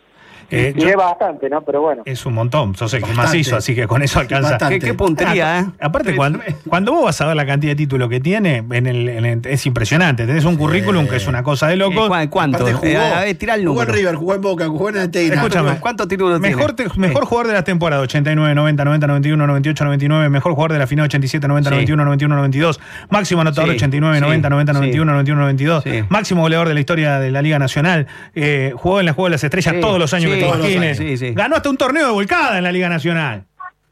Eh, 0.49 0.73
y 0.75 0.81
yo- 0.81 0.89
es 0.89 0.95
bastante, 0.95 1.49
¿no? 1.49 1.61
Pero 1.61 1.81
bueno. 1.81 2.03
es 2.05 2.25
un 2.25 2.33
montón, 2.33 2.75
sos 2.75 2.93
el 2.93 2.99
que 3.01 3.07
Bastante. 3.09 3.27
más 3.27 3.35
hizo, 3.35 3.55
así 3.55 3.75
que 3.75 3.87
con 3.87 4.01
eso 4.01 4.19
alcanza. 4.19 4.51
Bastante. 4.51 4.79
¿Qué, 4.79 4.87
qué 4.87 4.93
puntería, 4.93 5.59
¿eh? 5.59 5.65
Aparte, 5.79 6.15
cuando, 6.15 6.39
cuando 6.67 6.91
vos 6.93 7.05
vas 7.05 7.21
a 7.21 7.27
ver 7.27 7.35
la 7.35 7.45
cantidad 7.45 7.71
de 7.71 7.75
títulos 7.75 8.09
que 8.09 8.19
tiene, 8.19 8.63
en 8.71 8.87
el, 8.87 9.09
en 9.09 9.25
el- 9.25 9.41
es 9.45 9.65
impresionante. 9.65 10.25
Tenés 10.25 10.45
un 10.45 10.57
currículum 10.57 11.07
que 11.07 11.17
es 11.17 11.27
una 11.27 11.43
cosa 11.43 11.67
de 11.67 11.73
Eh, 11.73 11.77
loco. 11.77 12.07
¿cu- 12.07 12.29
¿Cuánto? 12.29 12.57
Aparte 12.57 12.73
jugó, 12.73 12.87
Eh, 12.87 12.97
a 12.97 13.19
ver, 13.21 13.35
tira 13.37 13.55
el 13.55 13.67
jugó 13.67 13.81
en 13.81 13.87
número. 13.87 13.93
River, 14.01 14.15
jugó 14.15 14.35
en 14.35 14.41
Boca, 14.41 14.67
jugó 14.67 14.89
en 14.89 14.97
Atenas. 14.97 15.37
Escúchame. 15.37 15.79
¿Cuántos 15.79 16.07
títulos 16.07 16.39
Mejor, 16.39 16.73
tiene? 16.73 16.91
te- 16.91 16.99
mejor 16.99 17.25
jugador 17.25 17.47
de 17.47 17.53
la 17.53 17.63
temporada, 17.63 18.01
89, 18.01 18.53
90, 18.55 18.83
90, 18.85 19.07
91, 19.07 19.47
98, 19.47 19.85
99. 19.85 20.29
Mejor 20.29 20.53
jugador 20.53 20.73
de 20.73 20.79
la 20.79 20.87
final, 20.87 21.05
87, 21.05 21.47
90, 21.47 21.69
Sí. 21.69 21.75
91, 21.75 22.05
91, 22.05 22.35
92. 22.35 22.79
Máximo 23.09 23.41
anotador, 23.41 23.69
Sí, 23.71 23.75
89, 23.77 24.17
sí, 24.17 24.21
90, 24.21 24.49
90, 24.49 24.71
sí. 24.73 24.77
91, 24.77 25.11
91, 25.11 25.41
92. 25.41 25.83
Sí. 25.83 26.03
Máximo 26.09 26.41
goleador 26.41 26.67
de 26.67 26.73
la 26.73 26.79
historia 26.79 27.19
de 27.19 27.31
la 27.31 27.41
Liga 27.41 27.59
Nacional. 27.59 28.07
Eh, 28.35 28.73
jugó 28.75 28.99
en 28.99 29.05
la 29.05 29.13
Juego 29.13 29.27
de 29.27 29.31
las 29.31 29.43
Estrellas 29.43 29.73
Sí, 29.75 29.81
todos 29.81 29.99
los 29.99 30.13
años 30.13 30.30
años. 30.33 30.97
Sí, 30.97 31.17
sí. 31.17 31.33
Ganó 31.33 31.55
hasta 31.55 31.69
un 31.69 31.77
torneo 31.77 32.07
de 32.07 32.11
volcada 32.13 32.57
en 32.57 32.63
la 32.63 32.71
Liga 32.71 32.89
Nacional. 32.89 33.45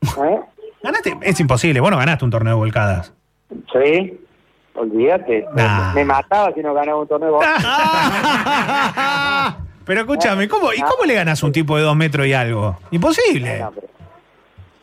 ¿Eh? 0.04 0.40
Ganaste, 0.84 1.18
es 1.22 1.40
imposible, 1.40 1.80
vos 1.80 1.92
no 1.92 1.98
ganaste 1.98 2.26
un 2.26 2.32
torneo 2.32 2.54
de 2.54 2.60
volcadas. 2.60 3.14
Sí, 3.74 4.20
olvídate. 4.76 5.46
Nah. 5.56 5.94
Me 5.94 6.06
mataba 6.06 6.54
si 6.54 6.62
no 6.62 6.74
ganaba 6.74 7.02
un 7.02 7.08
torneo. 7.08 7.40
Pero 9.86 10.02
escúchame, 10.02 10.48
¿cómo, 10.48 10.72
¿y 10.72 10.80
cómo 10.82 11.04
le 11.06 11.16
ganas 11.16 11.42
a 11.42 11.46
un 11.48 11.52
tipo 11.52 11.76
de 11.76 11.82
dos 11.84 11.96
metros 11.96 12.28
y 12.28 12.34
algo? 12.34 12.78
Imposible. 12.92 13.60
No, 13.60 13.72
pero 13.72 13.88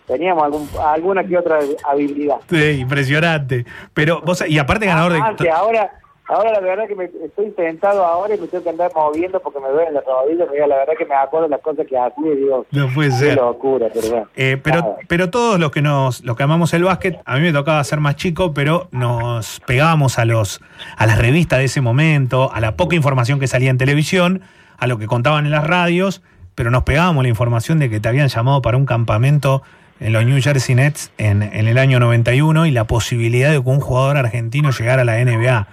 teníamos 0.09 0.43
algún, 0.45 0.69
alguna 0.85 1.25
que 1.25 1.39
otra 1.39 1.59
habilidad. 1.89 2.37
Sí, 2.51 2.71
impresionante. 2.81 3.65
Pero 3.95 4.21
vos, 4.23 4.45
y 4.49 4.59
aparte 4.59 4.87
ganador 4.87 5.13
Ah, 5.23 5.33
de. 5.39 5.49
ahora, 5.51 5.93
ahora 6.29 6.53
la 6.53 6.61
verdad 6.61 6.87
que 6.89 6.95
me 6.95 7.05
estoy 7.05 7.53
sentado 7.57 8.05
ahora 8.05 8.35
y 8.35 8.41
me 8.41 8.47
tengo 8.49 8.65
que 8.65 8.71
andar 8.71 8.91
moviendo 8.95 9.41
porque 9.41 9.61
me 9.61 9.69
duelen 9.69 9.95
las 9.95 10.05
rodillas. 10.05 10.49
Mira, 10.53 10.67
la 10.67 10.77
verdad 10.77 10.95
que 10.99 11.05
me 11.07 11.15
acuerdo 11.15 11.47
de 11.47 11.51
las 11.51 11.61
cosas 11.61 11.87
que 11.87 11.97
hacía 11.99 12.33
y 12.33 12.37
digo, 12.37 12.67
No 12.71 12.89
puede 12.95 13.11
qué 13.11 13.17
ser. 13.17 13.37
locura, 13.37 13.89
pero 13.93 14.09
bueno. 14.09 14.29
Eh, 14.37 14.61
pero, 14.63 14.81
Nada. 14.81 14.97
pero 15.09 15.31
todos 15.31 15.59
los 15.61 15.71
que 15.71 15.83
nos, 15.83 16.25
los 16.25 16.37
que 16.37 16.43
amamos 16.43 16.73
el 16.75 16.85
básquet, 16.85 17.19
a 17.25 17.37
mí 17.37 17.43
me 17.43 17.53
tocaba 17.53 17.83
ser 17.85 18.01
más 18.01 18.17
chico, 18.17 18.53
pero 18.55 18.89
nos 18.93 19.61
pegábamos 19.67 20.19
a 20.19 20.25
los, 20.25 20.61
a 20.97 21.07
las 21.07 21.19
revistas 21.19 21.59
de 21.61 21.67
ese 21.67 21.81
momento, 21.81 22.53
a 22.53 22.61
la 22.61 22.77
poca 22.77 22.97
información 22.97 23.39
que 23.41 23.47
salía 23.47 23.71
en 23.71 23.79
televisión, 23.79 24.43
a 24.79 24.87
lo 24.87 24.99
que 24.99 25.07
contaban 25.07 25.45
en 25.47 25.53
las 25.53 25.67
radios, 25.67 26.23
pero 26.55 26.71
nos 26.71 26.83
pegábamos 26.85 27.23
la 27.23 27.29
información 27.29 27.79
de 27.79 27.89
que 27.91 28.01
te 28.01 28.09
habían 28.09 28.29
llamado 28.29 28.63
para 28.63 28.77
un 28.77 28.87
campamento 28.87 29.63
en 30.01 30.13
los 30.13 30.25
New 30.27 30.41
Jersey 30.43 30.75
Nets 30.75 31.11
en, 31.17 31.43
en 31.43 31.69
el 31.69 31.79
año 31.79 31.99
91 32.01 32.67
y 32.67 32.71
la 32.71 32.85
posibilidad 32.85 33.51
de 33.51 33.63
que 33.63 33.69
un 33.71 33.81
jugador 33.81 34.19
argentino 34.19 34.71
llegara 34.71 35.03
a 35.03 35.05
la 35.07 35.23
NBA. 35.25 35.67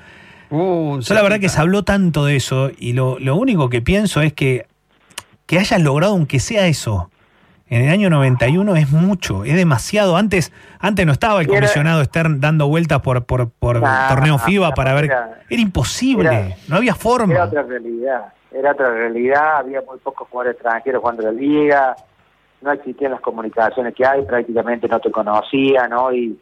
Uh, 0.55 0.99
Yo 0.99 1.13
la 1.15 1.23
verdad 1.23 1.39
que 1.39 1.49
se 1.49 1.59
habló 1.59 1.83
tanto 1.83 2.25
de 2.25 2.35
eso 2.35 2.69
y 2.77 2.93
lo, 2.93 3.17
lo 3.19 3.35
único 3.35 3.69
que 3.69 3.81
pienso 3.81 4.21
es 4.21 4.33
que 4.33 4.67
que 5.47 5.57
hayas 5.59 5.81
logrado 5.81 6.13
aunque 6.13 6.39
sea 6.39 6.67
eso 6.67 7.09
en 7.67 7.81
el 7.85 7.89
año 7.89 8.09
91 8.11 8.75
es 8.75 8.91
mucho, 8.91 9.45
es 9.45 9.55
demasiado. 9.55 10.15
Antes 10.15 10.51
antes 10.79 11.05
no 11.07 11.11
estaba 11.11 11.41
el 11.41 11.47
comisionado 11.47 12.03
Stern 12.03 12.39
dando 12.39 12.67
vueltas 12.67 12.99
por, 13.01 13.23
por, 13.23 13.49
por 13.49 13.81
Nah, 13.81 14.09
torneo 14.09 14.37
FIBA 14.37 14.73
para 14.75 14.93
ver... 14.93 15.05
Era 15.49 15.61
imposible, 15.61 16.29
era- 16.29 16.55
no 16.67 16.75
había 16.75 16.93
forma. 16.93 17.33
Era 17.33 17.45
otra 17.45 17.63
realidad, 17.63 18.25
era 18.51 18.71
otra 18.73 18.91
realidad, 18.91 19.57
había 19.57 19.81
muy 19.81 19.97
pocos 19.97 20.27
jugadores 20.29 20.55
extranjeros 20.55 21.01
jugando 21.01 21.27
en 21.27 21.35
la 21.35 21.41
liga, 21.41 21.95
no 22.61 22.71
existían 22.73 23.11
las 23.11 23.21
comunicaciones 23.21 23.95
que 23.95 24.05
hay, 24.05 24.21
prácticamente 24.21 24.87
no 24.87 24.99
te 24.99 25.09
conocían, 25.09 25.89
¿no? 25.89 26.13
Y 26.13 26.37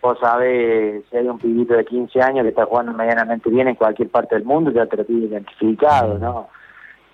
vos 0.00 0.18
sabés, 0.20 1.04
si 1.10 1.16
hay 1.16 1.28
un 1.28 1.38
pibito 1.38 1.74
de 1.74 1.84
15 1.84 2.20
años 2.20 2.42
que 2.42 2.50
está 2.50 2.66
jugando 2.66 2.92
medianamente 2.92 3.50
bien 3.50 3.68
en 3.68 3.74
cualquier 3.74 4.08
parte 4.10 4.34
del 4.34 4.44
mundo, 4.44 4.70
ya 4.70 4.86
te 4.86 4.96
lo 4.96 5.04
tiene 5.04 5.26
identificado, 5.26 6.18
¿no? 6.18 6.48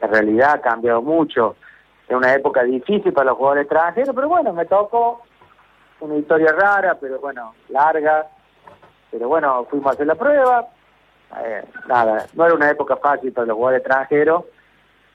La 0.00 0.08
realidad 0.08 0.54
ha 0.54 0.60
cambiado 0.60 1.00
mucho, 1.00 1.56
es 2.08 2.16
una 2.16 2.34
época 2.34 2.62
difícil 2.64 3.12
para 3.12 3.30
los 3.30 3.38
jugadores 3.38 3.62
extranjeros, 3.62 4.14
pero 4.14 4.28
bueno, 4.28 4.52
me 4.52 4.66
tocó 4.66 5.22
una 6.00 6.16
historia 6.16 6.52
rara, 6.52 6.96
pero 7.00 7.20
bueno, 7.20 7.54
larga, 7.68 8.26
pero 9.10 9.28
bueno, 9.28 9.64
fuimos 9.70 9.86
a 9.86 9.90
hacer 9.94 10.06
la 10.06 10.16
prueba, 10.16 10.68
eh, 11.44 11.64
nada, 11.88 12.26
no 12.34 12.44
era 12.44 12.54
una 12.54 12.70
época 12.70 12.96
fácil 12.96 13.32
para 13.32 13.46
los 13.46 13.56
jugadores 13.56 13.80
extranjeros 13.80 14.44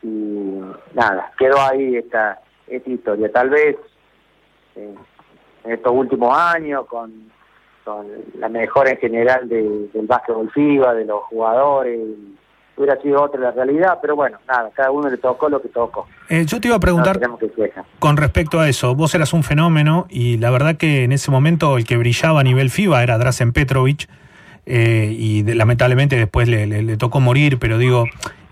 y 0.01 0.61
nada, 0.93 1.31
quedó 1.37 1.59
ahí 1.59 1.97
esta, 1.97 2.39
esta 2.67 2.89
historia. 2.89 3.31
Tal 3.31 3.49
vez 3.49 3.75
eh, 4.75 4.95
en 5.63 5.71
estos 5.71 5.91
últimos 5.93 6.35
años, 6.35 6.85
con, 6.87 7.31
con 7.87 8.05
la 8.39 8.49
mejora 8.49 8.91
en 8.91 8.97
general 8.97 9.47
de- 9.47 9.87
del 9.93 10.05
básquetbol 10.07 10.51
FIBA, 10.51 10.93
de 10.93 11.05
los 11.05 11.23
jugadores, 11.29 11.97
hubiera 12.75 13.01
sido 13.01 13.23
otra 13.23 13.39
la 13.39 13.51
realidad, 13.51 13.97
pero 14.01 14.15
bueno, 14.15 14.37
nada, 14.47 14.69
cada 14.75 14.91
uno 14.91 15.09
le 15.09 15.17
tocó 15.17 15.47
lo 15.49 15.61
que 15.61 15.69
tocó. 15.69 16.05
Eh, 16.29 16.45
yo 16.45 16.59
te 16.59 16.67
iba 16.67 16.75
a 16.75 16.79
preguntar 16.79 17.17
que 17.19 17.25
con 17.99 18.17
respecto 18.17 18.59
a 18.59 18.67
eso, 18.69 18.93
vos 18.93 19.15
eras 19.15 19.31
un 19.33 19.43
fenómeno 19.43 20.05
y 20.09 20.37
la 20.37 20.49
verdad 20.51 20.75
que 20.75 21.03
en 21.05 21.11
ese 21.13 21.31
momento 21.31 21.77
el 21.77 21.85
que 21.85 21.95
brillaba 21.97 22.41
a 22.41 22.43
nivel 22.43 22.69
FIBA 22.69 23.01
era 23.03 23.17
Drazen 23.17 23.51
Petrovic 23.53 24.07
eh, 24.65 25.15
y 25.17 25.43
de- 25.43 25.55
lamentablemente 25.55 26.17
después 26.17 26.47
le, 26.49 26.67
le- 26.67 26.83
le 26.83 26.97
tocó 26.97 27.19
morir, 27.21 27.57
pero 27.57 27.77
digo, 27.77 28.03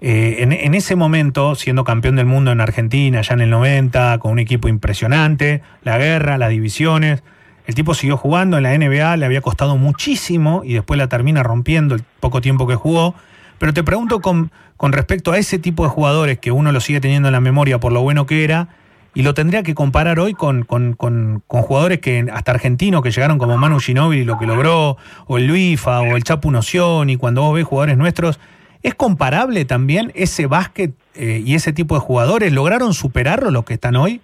eh, 0.02 0.38
en, 0.40 0.54
en 0.54 0.74
ese 0.74 0.96
momento, 0.96 1.56
siendo 1.56 1.84
campeón 1.84 2.16
del 2.16 2.26
mundo 2.26 2.52
en 2.52 2.62
Argentina, 2.62 3.22
ya 3.22 3.34
en 3.34 3.42
el 3.42 3.50
90, 3.50 4.18
con 4.20 4.32
un 4.32 4.40
equipo 4.40 4.70
impresionante, 4.70 5.62
la 5.84 5.98
guerra, 5.98 6.38
las 6.38 6.50
divisiones, 6.50 7.22
el 7.68 7.76
tipo 7.76 7.94
siguió 7.94 8.18
jugando 8.18 8.58
en 8.58 8.64
la 8.64 8.78
NBA, 8.78 9.18
le 9.18 9.26
había 9.26 9.42
costado 9.42 9.78
muchísimo 9.78 10.62
y 10.64 10.74
después 10.74 10.98
la 10.98 11.08
termina 11.08 11.44
rompiendo 11.44 11.96
el 11.96 12.04
poco 12.20 12.42
tiempo 12.42 12.68
que 12.68 12.76
jugó. 12.76 13.16
Pero 13.58 13.74
te 13.74 13.84
pregunto 13.84 14.20
con, 14.22 14.52
con 14.78 14.92
respecto 14.92 15.32
a 15.32 15.38
ese 15.38 15.58
tipo 15.60 15.84
de 15.84 15.90
jugadores 15.90 16.40
que 16.40 16.52
uno 16.52 16.72
lo 16.72 16.80
sigue 16.80 17.00
teniendo 17.02 17.30
en 17.30 17.34
la 17.34 17.40
memoria 17.40 17.80
por 17.80 17.92
lo 17.94 18.02
bueno 18.02 18.26
que 18.26 18.44
era, 18.44 18.68
y 19.14 19.24
lo 19.24 19.34
tendría 19.34 19.64
que 19.64 19.74
comparar 19.74 20.20
hoy 20.20 20.34
con, 20.34 20.64
con, 20.64 20.94
con- 20.94 21.42
con 21.48 21.62
jugadores 21.62 22.00
que 22.00 22.26
hasta 22.34 22.52
argentinos 22.52 23.02
que 23.02 23.12
llegaron 23.12 23.38
como 23.38 23.58
Manu 23.58 23.80
Ginóbili 23.80 24.26
lo 24.26 24.38
que 24.38 24.46
logró, 24.46 24.98
o 25.26 25.38
el 25.38 25.48
Luifa, 25.48 26.02
o 26.02 26.18
el 26.18 26.24
Chapu 26.26 26.52
Noción, 26.52 27.10
y 27.10 27.16
cuando 27.16 27.42
vos 27.42 27.56
ves 27.56 27.64
jugadores 27.64 27.98
nuestros, 27.98 28.42
¿es 28.84 28.94
comparable 28.94 29.64
también 29.64 30.12
ese 30.16 30.48
básquet 30.48 30.92
eh, 31.16 31.42
y 31.46 31.56
ese 31.56 31.72
tipo 31.72 31.96
de 31.96 32.02
jugadores? 32.02 32.52
¿Lograron 32.52 32.94
superarlo 32.94 33.52
los 33.52 33.64
que 33.64 33.76
están 33.76 33.96
hoy? 33.96 34.20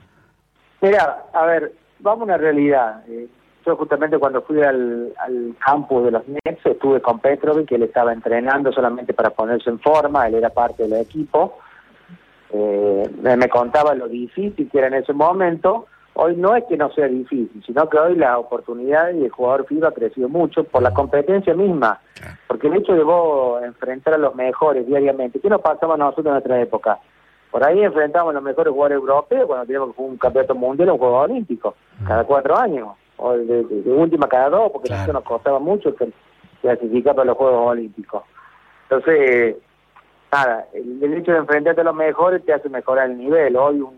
Mira, 0.82 1.16
a 1.34 1.46
ver, 1.46 1.72
vamos 2.02 2.22
a 2.22 2.26
una 2.26 2.38
realidad. 2.38 3.04
Eh, 3.08 3.28
yo 3.66 3.76
justamente 3.76 4.18
cuando 4.18 4.42
fui 4.42 4.62
al, 4.62 5.14
al 5.20 5.56
campus 5.64 6.06
de 6.06 6.12
los 6.12 6.24
Nets 6.28 6.66
estuve 6.66 7.00
con 7.02 7.20
Petrovic, 7.20 7.68
que 7.68 7.76
él 7.76 7.84
estaba 7.84 8.12
entrenando 8.12 8.72
solamente 8.72 9.14
para 9.14 9.30
ponerse 9.30 9.70
en 9.70 9.80
forma, 9.80 10.28
él 10.28 10.36
era 10.36 10.50
parte 10.50 10.84
del 10.84 11.02
equipo. 11.02 11.60
Eh, 12.50 13.10
me 13.22 13.50
contaba 13.50 13.94
lo 13.94 14.08
difícil 14.08 14.70
que 14.70 14.78
era 14.78 14.88
en 14.88 14.96
ese 14.96 15.14
momento. 15.14 15.88
Hoy 16.14 16.36
no 16.36 16.56
es 16.56 16.66
que 16.66 16.76
no 16.76 16.92
sea 16.92 17.08
difícil, 17.08 17.64
sino 17.66 17.88
que 17.88 17.98
hoy 17.98 18.16
la 18.16 18.38
oportunidad 18.38 19.14
y 19.14 19.24
el 19.24 19.30
jugador 19.30 19.66
FIBA 19.66 19.90
ha 19.90 19.94
crecido 19.94 20.28
mucho 20.28 20.66
por 20.66 20.82
la 20.82 20.94
competencia 20.94 21.54
misma. 21.54 22.02
Porque 22.48 22.68
el 22.68 22.76
hecho 22.76 22.94
de 22.94 23.04
vos 23.04 23.64
enfrentar 23.64 24.16
a 24.16 24.18
los 24.18 24.36
mejores 24.36 24.86
diariamente, 24.86 25.40
¿qué 25.40 25.50
nos 25.50 25.62
pasaba 25.62 25.94
a 25.94 25.98
nosotros 25.98 26.26
en 26.26 26.32
nuestra 26.34 26.62
época? 26.62 27.00
Por 27.52 27.64
ahí 27.68 27.84
enfrentamos 27.84 28.32
a 28.32 28.34
los 28.34 28.44
mejores 28.44 28.72
jugadores 28.74 28.96
europeos 28.98 29.46
cuando 29.46 29.66
teníamos 29.66 29.94
un 29.98 30.18
campeonato 30.18 30.56
mundial 30.56 30.90
o 30.90 30.94
un 30.94 31.00
juego 31.00 31.18
olímpico, 31.20 31.76
cada 32.08 32.24
cuatro 32.24 32.58
años, 32.58 32.90
o 33.18 33.34
de, 33.34 33.64
de- 33.64 33.82
de 33.82 33.92
última 33.92 34.28
cada 34.28 34.50
dos, 34.50 34.72
porque 34.72 34.88
Claro. 34.88 35.14
nos 35.14 35.24
costaba 35.24 35.60
mucho 35.60 35.94
clasificar 36.62 37.14
para 37.16 37.26
los 37.26 37.38
Juegos 37.38 37.72
Olímpicos. 37.72 38.24
Entonces, 38.90 39.58
nada, 40.32 40.66
el, 40.74 41.04
el 41.04 41.14
hecho 41.16 41.32
de 41.34 41.40
enfrentarte 41.40 41.82
a 41.82 41.84
los 41.84 41.96
mejores 41.96 42.44
te 42.46 42.54
hace 42.54 42.70
mejorar 42.70 43.10
el 43.10 43.18
nivel. 43.18 43.56
Hoy 43.58 43.82
un, 43.82 43.96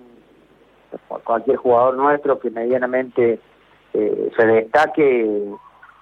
cualquier 1.23 1.57
jugador 1.57 1.95
nuestro 1.95 2.39
que 2.39 2.49
medianamente 2.49 3.39
eh, 3.93 4.31
se 4.35 4.45
destaque, 4.47 5.45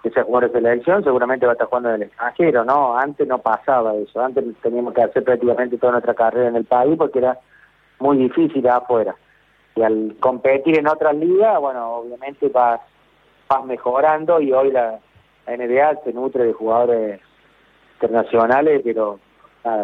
que 0.02 0.10
sea 0.10 0.24
jugador 0.24 0.52
de 0.52 0.60
selección, 0.60 1.04
seguramente 1.04 1.46
va 1.46 1.52
a 1.52 1.54
estar 1.54 1.68
jugando 1.68 1.90
en 1.90 1.96
el 1.96 2.02
extranjero, 2.04 2.66
¿no? 2.66 2.98
Antes 2.98 3.28
no 3.28 3.38
pasaba 3.38 3.96
eso, 3.96 4.20
antes 4.22 4.44
teníamos 4.62 4.94
que 4.94 5.04
hacer 5.04 5.24
prácticamente 5.24 5.78
toda 5.78 5.94
nuestra 5.94 6.14
carrera 6.14 6.50
en 6.50 6.56
el 6.56 6.66
país 6.66 6.96
porque 6.98 7.20
era 7.20 7.38
muy 8.00 8.18
difícil 8.18 8.68
afuera. 8.68 9.16
Y 9.76 9.84
al 9.84 10.16
competir 10.20 10.80
en 10.80 10.88
otras 10.88 11.16
ligas, 11.16 11.60
bueno, 11.60 11.98
obviamente 11.98 12.50
vas, 12.50 12.82
vas 13.48 13.66
mejorando 13.66 14.42
y 14.42 14.52
hoy 14.52 14.72
la, 14.72 15.00
NBA 15.48 16.04
se 16.04 16.14
nutre 16.14 16.46
de 16.46 16.54
jugadores 16.54 17.20
internacionales, 17.96 18.82
pero 18.84 19.20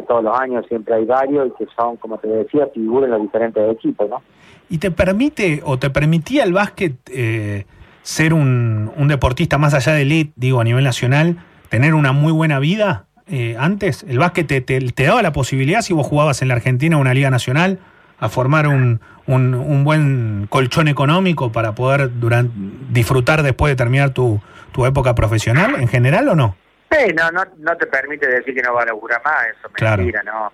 todos 0.07 0.23
los 0.23 0.39
años 0.39 0.65
siempre 0.67 0.95
hay 0.95 1.05
varios 1.05 1.47
y 1.47 1.51
que 1.51 1.67
son, 1.75 1.97
como 1.97 2.17
te 2.17 2.27
decía, 2.27 2.67
figuras 2.67 3.05
en 3.05 3.11
los 3.11 3.21
diferentes 3.23 3.71
equipos, 3.71 4.09
¿no? 4.09 4.21
¿Y 4.69 4.77
te 4.77 4.91
permite 4.91 5.61
o 5.65 5.77
te 5.77 5.89
permitía 5.89 6.43
el 6.43 6.53
básquet 6.53 6.93
eh, 7.11 7.65
ser 8.07 8.33
un, 8.33 8.89
un 8.95 9.07
deportista 9.09 9.57
más 9.57 9.73
allá 9.73 9.91
de 9.91 10.03
elite, 10.03 10.31
digo, 10.37 10.61
a 10.61 10.63
nivel 10.63 10.85
nacional, 10.85 11.35
tener 11.67 11.93
una 11.93 12.13
muy 12.13 12.31
buena 12.31 12.57
vida 12.57 13.03
eh, 13.29 13.57
antes? 13.59 14.03
¿El 14.07 14.17
básquet 14.17 14.47
te, 14.47 14.61
te- 14.61 14.79
te 14.79 15.03
daba 15.03 15.21
la 15.21 15.33
posibilidad, 15.33 15.81
si 15.81 15.91
vos 15.93 16.07
jugabas 16.07 16.41
en 16.41 16.47
la 16.47 16.53
Argentina 16.53 16.95
una 16.95 17.13
liga 17.13 17.29
nacional, 17.29 17.79
a 18.19 18.29
formar 18.29 18.69
un, 18.69 19.01
un- 19.25 19.53
un 19.53 19.83
buen 19.83 20.47
colchón 20.49 20.87
económico 20.87 21.51
para 21.51 21.75
poder 21.75 22.09
duran- 22.17 22.49
disfrutar 22.91 23.43
después 23.43 23.71
de 23.73 23.75
terminar 23.75 24.11
tu, 24.11 24.39
tu 24.71 24.85
época 24.85 25.13
profesional 25.13 25.75
en 25.77 25.89
general 25.89 26.29
o 26.29 26.35
no? 26.37 26.55
Sí, 26.89 27.13
no, 27.13 27.29
no, 27.31 27.43
no 27.57 27.75
te 27.75 27.87
permite 27.87 28.25
decir 28.25 28.55
que 28.55 28.61
no 28.61 28.73
va 28.73 28.83
a 28.83 28.85
laburar 28.85 29.21
más, 29.25 29.47
eso 29.47 29.67
es 29.67 29.73
Claro. 29.73 29.97
mentira, 30.03 30.23
¿no? 30.23 30.53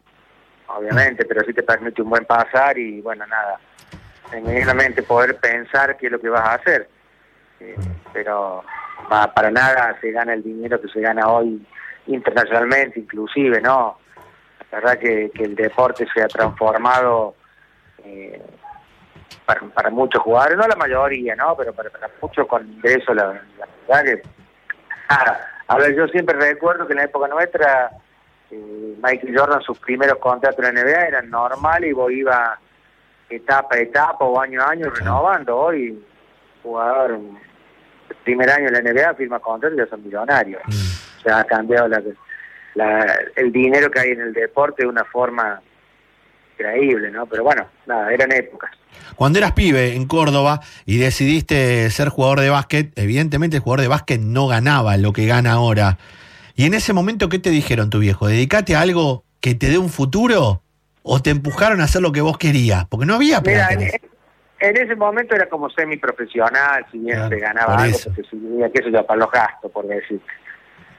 Obviamente, 0.75 1.23
pero 1.25 1.43
sí 1.45 1.53
te 1.53 1.61
permite 1.61 2.01
un 2.01 2.09
buen 2.09 2.25
pasar 2.25 2.79
y, 2.79 2.99
bueno, 3.01 3.27
nada, 3.27 3.59
inmediatamente 4.35 5.03
poder 5.03 5.35
pensar 5.37 5.95
qué 5.97 6.07
es 6.07 6.11
lo 6.11 6.19
que 6.19 6.29
vas 6.29 6.41
a 6.49 6.53
hacer. 6.55 6.89
Eh, 7.63 7.75
pero 8.11 8.63
pa- 9.09 9.33
para 9.33 9.49
nada 9.49 9.97
se 10.01 10.11
gana 10.11 10.33
el 10.33 10.43
dinero 10.43 10.79
que 10.81 10.89
se 10.89 10.99
gana 10.99 11.27
hoy 11.29 11.65
internacionalmente, 12.07 12.99
inclusive, 12.99 13.61
¿no? 13.61 13.97
La 14.71 14.79
verdad 14.79 14.97
que, 14.99 15.31
que 15.33 15.43
el 15.43 15.55
deporte 15.55 16.05
se 16.13 16.21
ha 16.21 16.27
transformado 16.27 17.35
eh, 18.03 18.41
para, 19.45 19.61
para 19.61 19.89
muchos 19.89 20.21
jugadores, 20.21 20.57
no 20.57 20.67
la 20.67 20.75
mayoría, 20.75 21.35
¿no? 21.35 21.55
Pero 21.55 21.73
para, 21.73 21.89
para 21.89 22.09
muchos 22.21 22.45
con 22.47 22.67
ingreso, 22.67 23.13
la, 23.13 23.27
la 23.57 23.67
verdad 23.87 24.03
que 24.03 24.21
Ah, 25.09 25.37
a 25.67 25.77
ver, 25.77 25.95
yo 25.95 26.07
siempre 26.07 26.37
recuerdo 26.39 26.87
que 26.87 26.93
en 26.93 26.97
la 26.99 27.05
época 27.05 27.27
nuestra, 27.27 27.91
eh, 28.49 28.95
Michael 29.01 29.37
Jordan, 29.37 29.61
sus 29.61 29.77
primeros 29.79 30.17
contratos 30.17 30.59
en 30.65 30.75
la 30.75 30.81
NBA 30.83 31.07
eran 31.07 31.29
normales 31.29 31.89
y 31.89 31.93
vos 31.93 32.11
ibas 32.11 32.57
etapa 33.29 33.75
a 33.75 33.79
etapa 33.79 34.23
o 34.25 34.39
año 34.39 34.61
a 34.61 34.69
año 34.71 34.89
renovando. 34.89 35.57
Hoy, 35.57 36.03
jugador, 36.63 37.19
primer 38.23 38.49
año 38.49 38.67
en 38.67 38.73
la 38.73 38.81
NBA 38.81 39.13
firma 39.15 39.39
contrato 39.39 39.75
y 39.75 39.79
ya 39.79 39.87
son 39.87 40.03
millonarios. 40.03 40.61
O 40.67 41.21
sea, 41.23 41.39
ha 41.39 41.43
cambiado 41.45 41.87
la, 41.87 42.01
la- 42.75 43.15
el 43.35 43.51
dinero 43.51 43.89
que 43.91 43.99
hay 43.99 44.09
en 44.11 44.21
el 44.21 44.33
deporte 44.33 44.83
de 44.83 44.89
una 44.89 45.03
forma 45.05 45.61
increíble, 46.57 47.11
¿no? 47.11 47.25
Pero 47.25 47.43
bueno, 47.43 47.65
nada, 47.85 48.11
eran 48.13 48.31
épocas. 48.31 48.71
Cuando 49.15 49.39
eras 49.39 49.53
pibe 49.53 49.95
en 49.95 50.05
Córdoba 50.07 50.61
y 50.85 50.97
decidiste 50.97 51.89
ser 51.89 52.09
jugador 52.09 52.39
de 52.41 52.49
básquet, 52.49 52.91
evidentemente 52.97 53.57
el 53.57 53.63
jugador 53.63 53.81
de 53.81 53.87
básquet 53.87 54.19
no 54.21 54.47
ganaba 54.47 54.97
lo 54.97 55.13
que 55.13 55.25
gana 55.25 55.53
ahora. 55.53 55.97
Y 56.55 56.65
en 56.65 56.73
ese 56.73 56.93
momento, 56.93 57.29
¿qué 57.29 57.39
te 57.39 57.49
dijeron 57.49 57.89
tu 57.89 57.99
viejo? 57.99 58.27
¿Dedicate 58.27 58.75
a 58.75 58.81
algo 58.81 59.23
que 59.39 59.55
te 59.55 59.67
dé 59.69 59.77
un 59.77 59.89
futuro? 59.89 60.61
¿O 61.01 61.21
te 61.21 61.31
empujaron 61.31 61.81
a 61.81 61.85
hacer 61.85 62.01
lo 62.01 62.11
que 62.11 62.21
vos 62.21 62.37
querías? 62.37 62.85
Porque 62.85 63.05
no 63.05 63.15
había 63.15 63.41
Mira, 63.41 63.69
en, 63.71 63.89
en 64.69 64.77
ese 64.77 64.95
momento 64.95 65.35
era 65.35 65.47
como 65.47 65.69
semiprofesional, 65.69 66.85
si 66.91 66.99
bien 66.99 67.15
Claro, 67.17 67.29
se 67.29 67.39
ganaba 67.39 67.75
algo, 67.75 67.95
eso. 67.97 68.09
porque 68.13 68.29
subía, 68.29 68.69
qué 68.71 68.83
sé 68.83 68.91
yo, 68.91 69.05
para 69.05 69.19
los 69.19 69.31
gastos, 69.31 69.71
por 69.71 69.85
decir. 69.87 70.19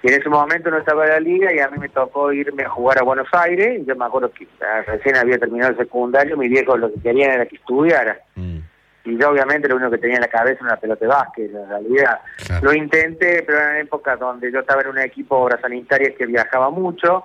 Y 0.02 0.08
en 0.12 0.20
ese 0.20 0.28
momento 0.28 0.70
no 0.70 0.76
estaba 0.78 1.04
en 1.06 1.10
la 1.12 1.20
liga 1.20 1.52
y 1.52 1.58
a 1.60 1.68
mí 1.68 1.78
me 1.78 1.88
tocó 1.88 2.30
irme 2.32 2.64
a 2.64 2.68
jugar 2.68 2.98
a 2.98 3.04
Buenos 3.04 3.26
Aires. 3.32 3.80
Y 3.80 3.86
yo 3.86 3.96
me 3.96 4.04
acuerdo 4.04 4.30
que 4.32 4.46
ah, 4.60 4.82
recién 4.86 5.16
había 5.16 5.38
terminado 5.38 5.70
el 5.72 5.78
secundario, 5.78 6.36
mi 6.36 6.46
viejo 6.48 6.76
lo 6.76 6.92
que 6.92 7.00
querían 7.00 7.30
era 7.30 7.46
que 7.46 7.56
estudiara. 7.56 8.18
Mm, 8.34 8.58
Y 9.06 9.18
yo 9.18 9.30
obviamente 9.30 9.66
lo 9.66 9.76
único 9.76 9.90
que 9.92 9.98
tenía 9.98 10.16
en 10.16 10.20
la 10.22 10.28
cabeza 10.28 10.56
era 10.60 10.64
una 10.72 10.76
pelota 10.76 11.00
de 11.00 11.06
básquet, 11.08 11.50
en 11.54 11.68
realidad. 11.70 12.20
claro. 12.46 12.64
Lo 12.66 12.74
intenté, 12.74 13.42
pero 13.46 13.58
en 13.70 13.76
épocas 13.86 14.18
donde 14.20 14.52
yo 14.52 14.60
estaba 14.60 14.82
en 14.82 14.88
un 14.88 14.98
equipo 14.98 15.36
de 15.36 15.42
obras 15.44 15.60
sanitarias 15.62 16.12
que 16.18 16.26
viajaba 16.26 16.68
mucho, 16.68 17.24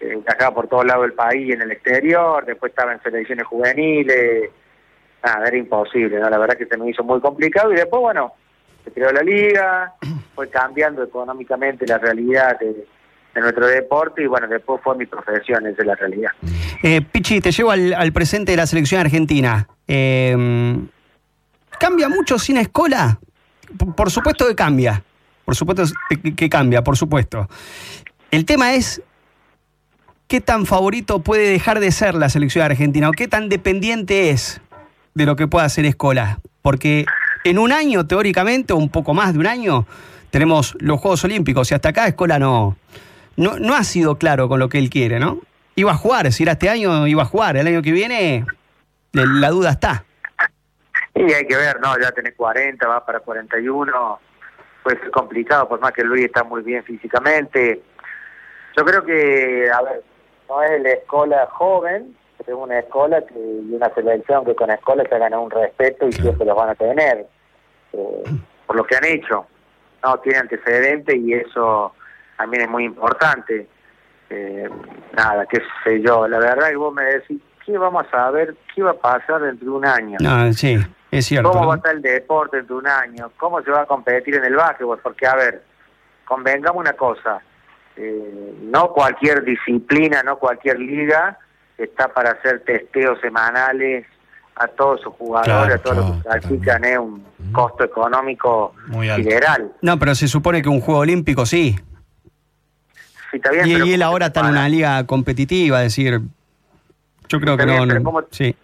eh, 0.00 0.16
viajaba 0.26 0.54
por 0.54 0.68
todos 0.68 0.86
lados 0.86 1.02
del 1.02 1.12
país 1.12 1.52
en 1.54 1.60
el 1.60 1.70
exterior, 1.72 2.46
después 2.46 2.70
estaba 2.70 2.94
en 2.94 3.02
selecciones 3.02 3.46
juveniles, 3.46 4.50
nada, 5.22 5.46
era 5.46 5.56
imposible, 5.56 6.18
¿no? 6.18 6.30
la 6.30 6.38
verdad 6.38 6.56
que 6.56 6.66
se 6.66 6.76
me 6.76 6.90
hizo 6.90 7.02
muy 7.04 7.20
complicado 7.20 7.72
y 7.72 7.76
después, 7.76 8.00
bueno, 8.00 8.32
se 8.84 8.92
creó 8.92 9.12
la 9.12 9.22
liga, 9.22 9.94
fue 10.34 10.48
cambiando 10.48 11.02
económicamente 11.02 11.86
la 11.86 11.98
realidad 11.98 12.58
de, 12.58 12.86
de 13.34 13.40
nuestro 13.40 13.66
deporte 13.66 14.22
y 14.22 14.26
bueno, 14.26 14.48
después 14.48 14.80
fue 14.82 14.96
mi 14.96 15.06
profesión, 15.06 15.66
esa 15.66 15.82
es 15.82 15.86
la 15.86 15.94
realidad. 15.94 16.30
Eh, 16.82 17.02
Pichi, 17.02 17.40
te 17.40 17.52
llevo 17.52 17.70
al, 17.70 17.92
al 17.94 18.12
presente 18.12 18.52
de 18.52 18.56
la 18.56 18.66
selección 18.66 19.00
argentina. 19.00 19.68
Eh, 19.86 20.78
¿Cambia 21.78 22.08
mucho 22.08 22.38
sin 22.38 22.56
escola? 22.56 23.18
Por, 23.78 23.94
por 23.94 24.10
supuesto 24.10 24.46
que 24.46 24.54
cambia. 24.54 25.02
Por 25.44 25.56
supuesto 25.56 25.84
que, 26.08 26.34
que 26.34 26.48
cambia, 26.48 26.82
por 26.82 26.96
supuesto. 26.96 27.48
El 28.30 28.44
tema 28.44 28.74
es 28.74 29.02
qué 30.28 30.40
tan 30.40 30.66
favorito 30.66 31.20
puede 31.20 31.50
dejar 31.50 31.80
de 31.80 31.90
ser 31.90 32.14
la 32.14 32.28
selección 32.28 32.64
argentina 32.64 33.08
o 33.08 33.12
qué 33.12 33.26
tan 33.26 33.48
dependiente 33.48 34.30
es 34.30 34.60
de 35.14 35.26
lo 35.26 35.36
que 35.36 35.46
pueda 35.46 35.66
hacer 35.66 35.84
escola. 35.86 36.38
Porque 36.62 37.06
en 37.44 37.58
un 37.58 37.72
año, 37.72 38.06
teóricamente, 38.06 38.72
o 38.72 38.76
un 38.76 38.90
poco 38.90 39.14
más 39.14 39.32
de 39.32 39.38
un 39.38 39.46
año, 39.46 39.86
tenemos 40.30 40.76
los 40.80 41.00
Juegos 41.00 41.24
Olímpicos 41.24 41.70
y 41.70 41.74
hasta 41.74 41.88
acá 41.90 42.06
escola 42.06 42.38
no, 42.38 42.76
no, 43.36 43.58
no 43.58 43.74
ha 43.74 43.84
sido 43.84 44.16
claro 44.18 44.48
con 44.48 44.58
lo 44.60 44.68
que 44.68 44.78
él 44.78 44.90
quiere, 44.90 45.18
¿no? 45.18 45.40
Iba 45.74 45.92
a 45.92 45.96
jugar, 45.96 46.30
si 46.32 46.42
era 46.42 46.52
este 46.52 46.68
año, 46.68 47.06
iba 47.06 47.22
a 47.22 47.26
jugar. 47.26 47.56
El 47.56 47.66
año 47.66 47.80
que 47.82 47.92
viene, 47.92 48.44
le- 49.12 49.26
la 49.26 49.48
duda 49.50 49.70
está. 49.70 50.04
Y 51.14 51.32
hay 51.32 51.46
que 51.46 51.56
ver, 51.56 51.80
¿no? 51.80 51.98
Ya 52.00 52.12
tenés 52.12 52.34
40, 52.36 52.86
va 52.86 53.04
para 53.04 53.20
41, 53.20 54.20
puede 54.82 54.98
ser 55.00 55.10
complicado, 55.10 55.68
por 55.68 55.80
más 55.80 55.92
que 55.92 56.04
Luis 56.04 56.26
está 56.26 56.44
muy 56.44 56.62
bien 56.62 56.84
físicamente. 56.84 57.82
Yo 58.76 58.84
creo 58.84 59.04
que, 59.04 59.68
a 59.70 59.82
ver, 59.82 60.02
no 60.48 60.62
es 60.62 60.82
la 60.82 60.90
escuela 60.92 61.48
joven, 61.50 62.16
es 62.46 62.54
una 62.54 62.78
escuela 62.78 63.20
que, 63.22 63.38
y 63.38 63.74
una 63.74 63.92
selección 63.94 64.44
que 64.44 64.54
con 64.54 64.70
escuela 64.70 65.04
se 65.08 65.14
ha 65.14 65.18
ganado 65.18 65.42
un 65.42 65.50
respeto 65.50 66.08
y 66.08 66.12
siempre 66.12 66.46
los 66.46 66.56
van 66.56 66.70
a 66.70 66.74
tener, 66.74 67.26
eh, 67.92 68.24
por 68.66 68.76
lo 68.76 68.84
que 68.84 68.96
han 68.96 69.04
hecho. 69.04 69.46
No, 70.02 70.18
tiene 70.18 70.38
antecedentes 70.38 71.14
y 71.14 71.34
eso 71.34 71.94
también 72.36 72.64
es 72.64 72.70
muy 72.70 72.84
importante. 72.84 73.68
Eh, 74.30 74.68
nada, 75.12 75.44
qué 75.46 75.60
sé 75.84 76.00
yo, 76.00 76.26
la 76.26 76.38
verdad 76.38 76.68
que 76.70 76.76
vos 76.76 76.94
me 76.94 77.04
decís, 77.04 77.40
¿qué 77.66 77.76
vamos 77.76 78.06
a 78.06 78.10
saber? 78.10 78.54
¿Qué 78.74 78.82
va 78.82 78.92
a 78.92 78.94
pasar 78.94 79.42
dentro 79.42 79.72
de 79.72 79.76
un 79.76 79.84
año? 79.84 80.16
No, 80.20 80.52
sí, 80.52 80.78
es 81.10 81.26
cierto. 81.26 81.50
¿Cómo 81.50 81.66
va 81.66 81.74
a 81.74 81.76
estar 81.76 81.94
el 81.94 82.00
deporte 82.00 82.58
dentro 82.58 82.76
de 82.76 82.82
un 82.82 82.88
año? 82.88 83.32
¿Cómo 83.36 83.60
se 83.62 83.70
va 83.70 83.82
a 83.82 83.86
competir 83.86 84.36
en 84.36 84.44
el 84.44 84.54
básquetbol? 84.54 85.00
Porque, 85.02 85.26
a 85.26 85.34
ver, 85.34 85.62
convengamos 86.24 86.80
una 86.80 86.92
cosa, 86.92 87.42
eh, 87.96 88.54
no 88.62 88.92
cualquier 88.92 89.42
disciplina, 89.42 90.22
no 90.22 90.38
cualquier 90.38 90.78
liga 90.78 91.38
está 91.84 92.08
para 92.08 92.32
hacer 92.32 92.60
testeos 92.64 93.20
semanales 93.20 94.06
a 94.56 94.66
todos 94.68 95.00
sus 95.00 95.14
jugadores, 95.14 95.52
Claro, 95.54 95.74
a 95.74 95.78
todos 95.78 95.96
los 95.96 96.16
que 96.22 96.28
practican, 96.28 96.84
es 96.84 96.98
un 96.98 97.24
costo 97.52 97.84
económico 97.84 98.74
Muy. 98.88 99.08
No, 99.80 99.98
pero 99.98 100.14
se 100.14 100.28
supone 100.28 100.60
que 100.62 100.68
un 100.68 100.80
juego 100.80 101.00
olímpico 101.00 101.46
sí. 101.46 101.76
Sí, 103.30 103.36
está 103.36 103.50
bien, 103.50 103.66
Y, 103.68 103.72
pero 103.74 103.86
y 103.86 103.92
él 103.94 104.00
¿cómo 104.00 104.10
ahora 104.10 104.26
está 104.26 104.40
en 104.40 104.46
una 104.46 104.68
liga 104.68 105.06
competitiva, 105.06 105.78
es 105.78 105.84
decir, 105.94 106.20
yo 107.28 107.40
creo 107.40 107.56
que 107.56 107.64
no. 107.66 107.72
pero 107.86 107.86
no- 108.00 108.02
¿cómo- 108.04 108.22
sí. 108.30 108.54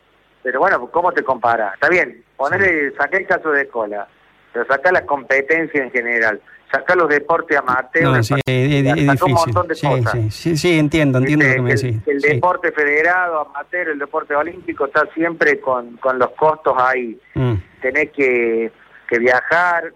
Pero 0.42 0.61
bueno, 0.61 0.87
¿cómo 0.90 1.12
te 1.12 1.22
compara? 1.24 1.72
Está 1.74 1.88
bien, 1.88 2.22
ponele, 2.37 2.92
saca 2.96 3.16
el 3.16 3.26
caso 3.26 3.50
de 3.50 3.66
cola, 3.68 4.07
pero 4.52 4.66
saca 4.66 4.92
la 4.92 5.05
competencia 5.07 5.83
en 5.83 5.90
general, 5.90 6.40
saca 6.70 6.94
los 6.96 7.09
deportes 7.09 7.57
amateurs, 7.59 8.05
No, 8.11 8.22
sí, 8.22 8.35
es, 8.44 8.87
es- 8.98 9.22
un 9.22 9.33
montón 9.33 9.68
de 9.68 9.74
Sí, 9.74 9.87
cosas. 9.87 10.12
sí, 10.12 10.31
sí, 10.31 10.57
sí, 10.57 10.79
entiendo, 10.79 11.18
entiendo 11.18 11.44
lo 11.44 11.50
Viste, 11.50 11.57
que 11.57 11.62
me 11.62 11.70
el, 11.72 11.76
decís. 12.02 12.09
el 12.09 12.20
deporte 12.35 12.72
federado, 12.72 13.40
amateur, 13.48 13.88
el 13.88 13.98
deporte 13.98 14.35
olímpico 14.35 14.87
está 14.87 15.07
siempre 15.14 15.61
con, 15.61 15.96
con 15.98 16.18
los 16.18 16.31
costos 16.31 16.74
ahí. 16.79 17.18
Mm. 17.35 17.55
Tenés 17.81 18.11
que, 18.11 18.72
que 19.09 19.18
viajar, 19.18 19.92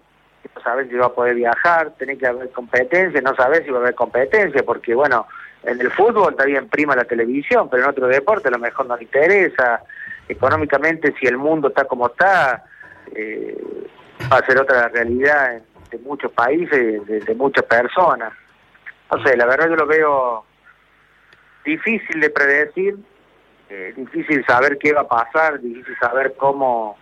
no 0.55 0.61
sabés 0.61 0.87
si 0.89 0.95
va 0.95 1.07
a 1.07 1.13
poder 1.13 1.35
viajar, 1.35 1.91
tenés 1.97 2.17
que 2.17 2.27
haber 2.27 2.49
competencia, 2.51 3.21
no 3.21 3.35
sabés 3.35 3.63
si 3.65 3.69
va 3.71 3.77
a 3.79 3.81
haber 3.81 3.95
competencia, 3.95 4.63
porque 4.63 4.95
bueno, 4.95 5.27
en 5.63 5.79
el 5.79 5.91
fútbol 5.91 6.31
está 6.31 6.45
bien 6.45 6.67
prima 6.69 6.95
la 6.95 7.03
televisión, 7.05 7.69
pero 7.69 7.83
en 7.83 7.89
otro 7.89 8.07
deporte 8.07 8.47
a 8.47 8.51
lo 8.51 8.59
mejor 8.59 8.85
no 8.87 8.95
le 8.97 9.03
interesa. 9.03 9.81
Económicamente, 10.29 11.13
si 11.19 11.27
el 11.27 11.37
mundo 11.37 11.67
está 11.67 11.83
como 11.85 12.07
está, 12.07 12.63
eh, 13.13 13.57
va 14.31 14.37
a 14.37 14.45
ser 14.45 14.57
otra 14.59 14.87
realidad 14.87 15.55
en- 15.57 15.63
de 15.91 15.97
muchos 15.99 16.31
países, 16.31 17.05
de, 17.05 17.19
de 17.19 17.35
muchas 17.35 17.63
personas. 17.65 18.33
No 19.11 19.23
sé, 19.23 19.35
la 19.35 19.45
verdad 19.45 19.69
yo 19.69 19.75
lo 19.75 19.85
veo 19.87 20.45
difícil 21.65 22.19
de 22.19 22.29
predecir, 22.29 22.95
eh, 23.69 23.93
difícil 23.95 24.43
saber 24.45 24.77
qué 24.77 24.93
va 24.93 25.01
a 25.01 25.07
pasar, 25.07 25.59
difícil 25.59 25.95
saber 25.99 26.33
cómo 26.37 26.97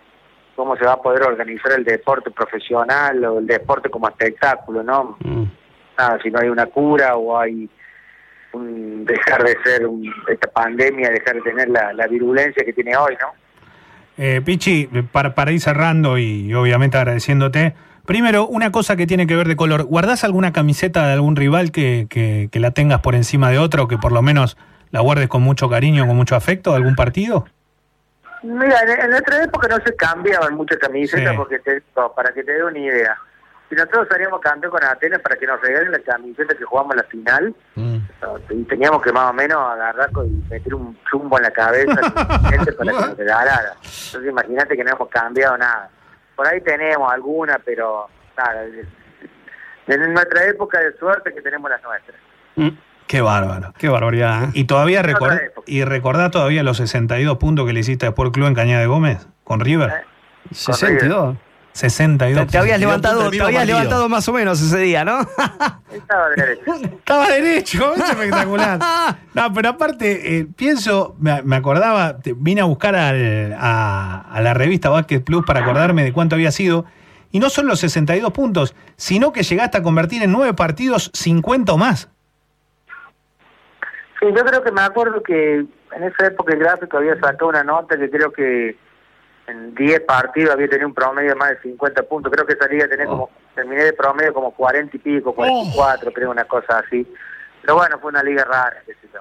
cómo 0.56 0.76
se 0.76 0.84
va 0.84 0.92
a 0.92 1.00
poder 1.00 1.22
organizar 1.22 1.72
el 1.72 1.84
deporte 1.84 2.30
profesional 2.30 3.24
o 3.24 3.38
el 3.38 3.46
deporte 3.46 3.88
como 3.88 4.06
espectáculo, 4.08 4.82
¿no? 4.82 5.16
Mm. 5.20 5.44
Nada, 5.96 6.18
si 6.22 6.30
no 6.30 6.38
hay 6.38 6.48
una 6.50 6.66
cura 6.66 7.16
o 7.16 7.38
hay 7.38 7.70
un 8.52 9.06
dejar 9.06 9.42
de 9.42 9.56
ser 9.64 9.86
un- 9.86 10.12
esta 10.28 10.48
pandemia, 10.50 11.08
dejar 11.10 11.36
de 11.36 11.40
tener 11.42 11.68
la, 11.70 11.94
la 11.94 12.06
virulencia 12.08 12.62
que 12.62 12.74
tiene 12.74 12.94
hoy, 12.94 13.16
¿no? 13.18 13.28
Eh, 14.18 14.42
Pichi, 14.44 14.86
para, 15.10 15.34
para 15.34 15.50
ir 15.50 15.60
cerrando 15.60 16.18
y, 16.18 16.52
obviamente 16.52 16.98
agradeciéndote, 16.98 17.72
primero, 18.06 18.46
una 18.46 18.70
cosa 18.72 18.96
que 18.96 19.06
tiene 19.06 19.26
que 19.26 19.36
ver 19.36 19.48
de 19.48 19.56
color. 19.56 19.84
¿Guardás 19.84 20.24
alguna 20.24 20.52
camiseta 20.52 21.06
de 21.06 21.12
algún 21.14 21.36
rival 21.36 21.70
que, 21.72 22.06
que- 22.10 22.48
que 22.50 22.60
la 22.60 22.70
tengas 22.72 23.00
por 23.00 23.14
encima 23.14 23.50
de 23.50 23.58
otro, 23.58 23.88
que 23.88 23.98
por 23.98 24.12
lo 24.12 24.22
menos 24.22 24.56
la 24.90 25.00
guardes 25.00 25.28
con 25.28 25.42
mucho 25.42 25.68
cariño, 25.68 26.06
con 26.06 26.16
mucho 26.16 26.36
afecto, 26.36 26.70
de 26.70 26.76
algún 26.78 26.96
partido? 26.96 27.46
Mira, 28.42 28.80
en, 28.82 29.00
en 29.02 29.10
nuestra 29.10 29.42
época 29.44 29.68
no 29.68 29.76
se 29.84 29.94
cambiaban 29.94 30.54
muchas 30.54 30.78
camisetas 30.78 31.30
Sí. 31.32 31.36
porque 31.36 31.58
te, 31.58 31.82
no, 31.96 32.12
para 32.12 32.32
que 32.32 32.42
te 32.42 32.52
dé 32.52 32.64
una 32.64 32.78
idea. 32.78 33.16
Si 33.68 33.76
nosotros 33.76 34.08
salíamos 34.10 34.40
campeón 34.40 34.72
con 34.72 34.82
Atenas 34.82 35.20
para 35.20 35.36
que 35.36 35.46
nos 35.46 35.60
regalen 35.60 35.92
la 35.92 35.98
camiseta 36.00 36.54
que 36.56 36.64
jugamos 36.64 36.96
la 36.96 37.04
final, 37.04 37.54
Mm. 37.76 37.98
y 38.50 38.64
teníamos 38.64 39.00
que 39.02 39.12
más 39.12 39.30
o 39.30 39.32
menos 39.32 39.58
agarrar 39.60 40.10
con- 40.10 40.26
y 40.26 40.42
meter 40.50 40.74
un 40.74 40.98
chumbo 41.08 41.36
en 41.38 41.44
la 41.44 41.50
cabeza 41.52 41.86
para 42.14 42.50
que 42.50 42.84
nos 42.84 43.16
regalara. 43.16 43.74
Entonces 43.76 44.28
imagínate 44.28 44.76
que 44.76 44.82
no 44.84 44.90
hemos 44.90 45.08
cambiado 45.08 45.56
nada. 45.56 45.88
Por 46.40 46.48
ahí 46.48 46.62
tenemos 46.62 47.12
alguna, 47.12 47.60
pero 47.62 48.08
nada. 48.34 48.64
En 49.86 50.14
nuestra 50.14 50.46
época 50.46 50.80
de 50.80 50.96
suerte 50.96 51.34
que 51.34 51.42
tenemos 51.42 51.70
las 51.70 51.82
nuestras. 51.82 52.16
Mm, 52.56 52.68
Qué 53.06 53.20
bárbaro. 53.20 53.74
Qué 53.76 53.90
barbaridad. 53.90 54.44
¿eh? 54.44 54.50
¿Y 54.54 54.64
todavía 54.64 55.02
record- 55.02 55.52
y 55.66 55.84
recordás 55.84 56.30
todavía 56.30 56.62
los 56.62 56.78
62 56.78 57.36
puntos 57.36 57.66
que 57.66 57.74
le 57.74 57.80
hiciste 57.80 58.06
después 58.06 58.28
al 58.28 58.32
club 58.32 58.46
en 58.46 58.54
Cañada 58.54 58.80
de 58.80 58.86
Gómez 58.86 59.28
con 59.44 59.60
River? 59.60 59.90
Eh, 59.90 60.54
62. 60.54 61.36
62. 61.80 62.46
Te, 62.46 62.52
te 62.52 62.58
habías 62.58 62.78
62 62.78 62.80
levantado, 62.80 63.20
te 63.30 63.40
habías 63.40 63.44
partido. 63.54 63.64
levantado 63.78 64.08
más 64.08 64.28
o 64.28 64.32
menos 64.32 64.60
ese 64.60 64.78
día, 64.78 65.04
¿no? 65.04 65.20
Estaba 65.92 66.28
derecho. 66.36 66.74
Estaba 66.74 67.28
derecho, 67.28 67.94
es 67.94 68.08
espectacular. 68.10 68.78
No, 69.34 69.52
pero 69.52 69.68
aparte, 69.70 70.38
eh, 70.38 70.46
pienso, 70.56 71.14
me, 71.20 71.40
me 71.42 71.54
acordaba, 71.56 72.18
te- 72.18 72.34
vine 72.36 72.60
a 72.60 72.64
buscar 72.64 72.96
al- 72.96 73.54
a, 73.58 74.20
a 74.30 74.40
la 74.40 74.54
revista 74.54 74.90
Basket 74.90 75.20
Plus 75.20 75.44
para 75.46 75.60
acordarme 75.60 76.02
de 76.02 76.12
cuánto 76.12 76.34
había 76.34 76.50
sido. 76.50 76.84
Y 77.30 77.38
no 77.38 77.48
son 77.48 77.68
los 77.68 77.78
62 77.78 78.32
puntos, 78.32 78.74
sino 78.96 79.32
que 79.32 79.44
llegaste 79.44 79.78
a 79.78 79.82
convertir 79.84 80.22
en 80.24 80.32
nueve 80.32 80.52
partidos 80.52 81.10
50 81.14 81.72
o 81.72 81.78
más. 81.78 82.08
Sí, 84.18 84.26
yo 84.36 84.44
creo 84.44 84.62
que 84.62 84.72
me 84.72 84.80
acuerdo 84.82 85.22
que 85.22 85.54
en 85.60 86.02
esa 86.02 86.26
época 86.26 86.52
el 86.52 86.58
gráfico 86.58 86.98
había 86.98 87.14
sacado 87.20 87.48
una 87.48 87.62
nota 87.64 87.96
que 87.96 88.10
creo 88.10 88.32
que 88.32 88.76
en 89.50 89.74
10 89.74 90.00
partidos 90.00 90.52
había 90.54 90.68
tenido 90.68 90.88
un 90.88 90.94
promedio 90.94 91.30
de 91.30 91.34
más 91.36 91.50
de 91.50 91.60
50 91.62 92.02
puntos. 92.04 92.32
Creo 92.32 92.46
que 92.46 92.56
salía 92.56 92.84
a 92.84 92.88
tener 92.88 93.06
como, 93.06 93.30
terminé 93.54 93.84
de 93.84 93.92
promedio 93.92 94.32
como 94.32 94.50
40 94.52 94.96
y 94.96 95.00
pico, 95.00 95.34
44, 95.34 96.12
creo, 96.12 96.30
una 96.30 96.44
cosa 96.44 96.78
así. 96.86 97.06
Pero 97.62 97.74
bueno, 97.76 97.98
fue 98.00 98.10
una 98.10 98.22
liga 98.22 98.44
rara, 98.44 98.76
qué 98.86 98.92
sé 98.94 99.08
yo. 99.12 99.20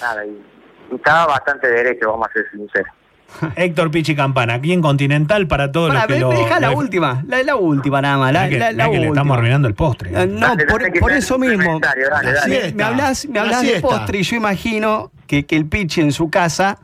Nada, 0.00 0.24
y, 0.26 0.42
y 0.90 0.94
estaba 0.96 1.26
bastante 1.26 1.68
derecho, 1.68 2.10
vamos 2.10 2.28
a 2.28 2.32
ser 2.32 2.44
sinceros. 2.50 2.92
Héctor 3.56 3.90
Pichi 3.90 4.14
Campana, 4.14 4.54
aquí 4.54 4.72
en 4.72 4.80
Continental 4.80 5.48
para 5.48 5.72
todos 5.72 5.88
Pará, 5.88 6.00
los 6.00 6.06
que 6.06 6.14
me, 6.14 6.20
lo. 6.20 6.28
deja 6.30 6.60
la 6.60 6.70
lo- 6.70 6.78
última, 6.78 7.24
la, 7.26 7.42
la 7.42 7.56
última 7.56 8.00
nada 8.00 8.18
más. 8.18 8.32
La, 8.32 8.48
que, 8.48 8.58
la- 8.58 8.70
la 8.72 8.88
le 8.88 9.06
estamos 9.08 9.36
arruinando 9.36 9.66
el 9.68 9.74
postre. 9.74 10.10
Eh, 10.10 10.26
No, 10.28 10.46
Dale, 10.46 10.64
por, 10.66 10.80
dale, 10.82 11.16
eso 11.18 11.36
mismo. 11.38 11.64
comentario, 11.64 12.08
dale, 12.08 12.32
La 12.32 12.40
dale. 12.40 12.72
Me, 12.74 12.82
hablas, 12.84 13.26
me 13.26 13.34
La 13.34 13.42
hablas 13.42 13.62
de 13.62 13.80
postre 13.80 14.18
y 14.18 14.22
yo 14.22 14.36
imagino 14.36 15.10
que, 15.26 15.44
que 15.44 15.56
el 15.56 15.66
Pichi 15.66 16.00
en 16.02 16.12
su 16.12 16.30
casa 16.30 16.78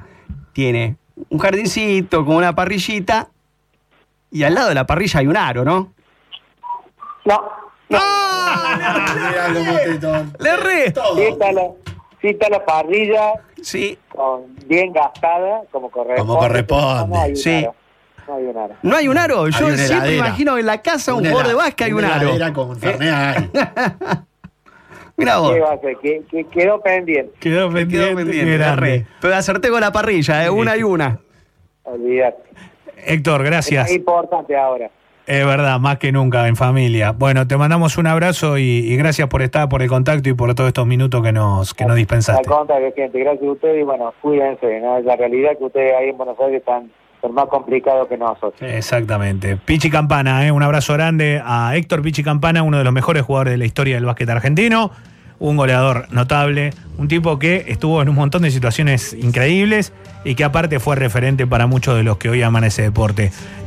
tiene 0.52 0.96
un 1.30 1.38
jardincito 1.38 2.24
con 2.24 2.36
una 2.36 2.54
parrillita 2.54 3.28
y 4.30 4.42
al 4.44 4.54
lado 4.54 4.68
de 4.68 4.74
la 4.74 4.86
parrilla 4.86 5.20
hay 5.20 5.26
un 5.26 5.36
aro, 5.36 5.64
¿no? 5.64 5.92
No, 7.24 7.42
no. 7.88 7.98
Ton- 10.00 10.32
¡Le 10.38 10.56
re! 10.56 10.90
Todo. 10.92 11.16
Sí 11.16 11.22
está 11.22 11.52
la, 11.52 11.62
sí 12.20 12.28
está 12.28 12.48
la 12.48 12.64
parrilla 12.64 13.32
Sí. 13.62 13.98
con, 14.08 14.56
bien 14.66 14.92
gastada, 14.92 15.62
como 15.70 15.90
corresponde. 15.90 16.20
Como 16.20 16.38
corresponde. 16.38 17.06
No 17.16 17.20
hay 17.22 17.30
un 17.30 17.36
Sí. 17.36 17.54
aro, 17.64 17.74
No 18.26 18.34
hay 18.36 18.44
un 18.46 18.56
aro. 18.58 18.74
¿No 18.82 18.96
hay 18.96 19.08
un 19.08 19.18
aro? 19.18 19.48
Yo 19.48 19.56
siempre 19.58 19.84
heladera. 19.86 20.16
imagino 20.26 20.58
en 20.58 20.66
la 20.66 20.80
casa 20.82 21.14
un 21.14 21.20
jugador 21.20 21.46
de 21.48 21.54
básquet 21.54 21.86
hay 21.86 21.92
un 21.92 22.04
aro. 22.04 22.52
con 22.54 22.76
Fernet 22.76 23.12
hay. 23.14 23.50
Mira 25.22 25.38
vos. 25.38 25.52
¿Qué 25.52 25.60
va 25.60 25.70
a 25.70 25.74
hacer? 25.74 25.96
Que, 25.98 26.22
que 26.30 26.44
quedó 26.44 26.80
pendiente. 26.80 27.32
Quedó 27.38 27.70
pendiente. 27.70 28.06
Quedó 28.06 28.16
pendiente, 28.16 28.58
grande. 28.58 29.06
Pero 29.20 29.34
acerté 29.34 29.70
con 29.70 29.80
la 29.80 29.92
parrilla, 29.92 30.44
¿eh? 30.44 30.50
una 30.50 30.76
y 30.76 30.82
una. 30.82 31.20
Olvídate. 31.84 32.42
Héctor, 33.04 33.44
gracias. 33.44 33.90
Es 33.90 33.96
importante 33.96 34.56
ahora. 34.56 34.90
Es 35.26 35.46
verdad, 35.46 35.78
más 35.78 35.98
que 35.98 36.10
nunca 36.10 36.48
en 36.48 36.56
familia. 36.56 37.12
Bueno, 37.12 37.46
te 37.46 37.56
mandamos 37.56 37.96
un 37.96 38.08
abrazo 38.08 38.58
y, 38.58 38.62
y 38.62 38.96
gracias 38.96 39.28
por 39.28 39.42
estar, 39.42 39.68
por 39.68 39.80
el 39.82 39.88
contacto 39.88 40.28
y 40.28 40.34
por 40.34 40.52
todos 40.54 40.68
estos 40.68 40.86
minutos 40.86 41.22
que 41.22 41.30
nos, 41.30 41.74
que 41.74 41.84
nos 41.84 41.94
dispensaste. 41.96 42.40
Al 42.40 42.56
contrario, 42.56 42.92
gente, 42.94 43.20
gracias 43.20 43.48
a 43.48 43.52
ustedes 43.52 43.80
y 43.80 43.84
bueno, 43.84 44.12
cuídense. 44.20 44.80
¿no? 44.80 44.98
La 45.00 45.14
realidad 45.14 45.52
es 45.52 45.58
que 45.58 45.64
ustedes 45.64 45.94
ahí 45.94 46.08
en 46.08 46.16
Buenos 46.16 46.38
Aires 46.40 46.58
están 46.58 46.90
son 47.20 47.34
más 47.34 47.46
complicados 47.46 48.08
que 48.08 48.18
nosotros. 48.18 48.60
Exactamente. 48.60 49.56
Pichi 49.56 49.88
Campana, 49.90 50.44
¿eh? 50.44 50.50
un 50.50 50.62
abrazo 50.62 50.92
grande 50.94 51.40
a 51.44 51.76
Héctor 51.76 52.02
Pichi 52.02 52.24
Campana, 52.24 52.64
uno 52.64 52.78
de 52.78 52.84
los 52.84 52.92
mejores 52.92 53.22
jugadores 53.22 53.52
de 53.52 53.58
la 53.58 53.64
historia 53.64 53.94
del 53.94 54.04
básquet 54.04 54.28
argentino, 54.28 54.90
un 55.42 55.56
goleador 55.56 56.06
notable, 56.12 56.72
un 56.98 57.08
tipo 57.08 57.38
que 57.38 57.64
estuvo 57.66 58.00
en 58.00 58.08
un 58.08 58.14
montón 58.14 58.42
de 58.42 58.50
situaciones 58.52 59.12
increíbles 59.12 59.92
y 60.24 60.36
que 60.36 60.44
aparte 60.44 60.78
fue 60.78 60.94
referente 60.94 61.48
para 61.48 61.66
muchos 61.66 61.96
de 61.96 62.04
los 62.04 62.16
que 62.16 62.30
hoy 62.30 62.42
aman 62.42 62.62
ese 62.62 62.82
deporte. 62.82 63.32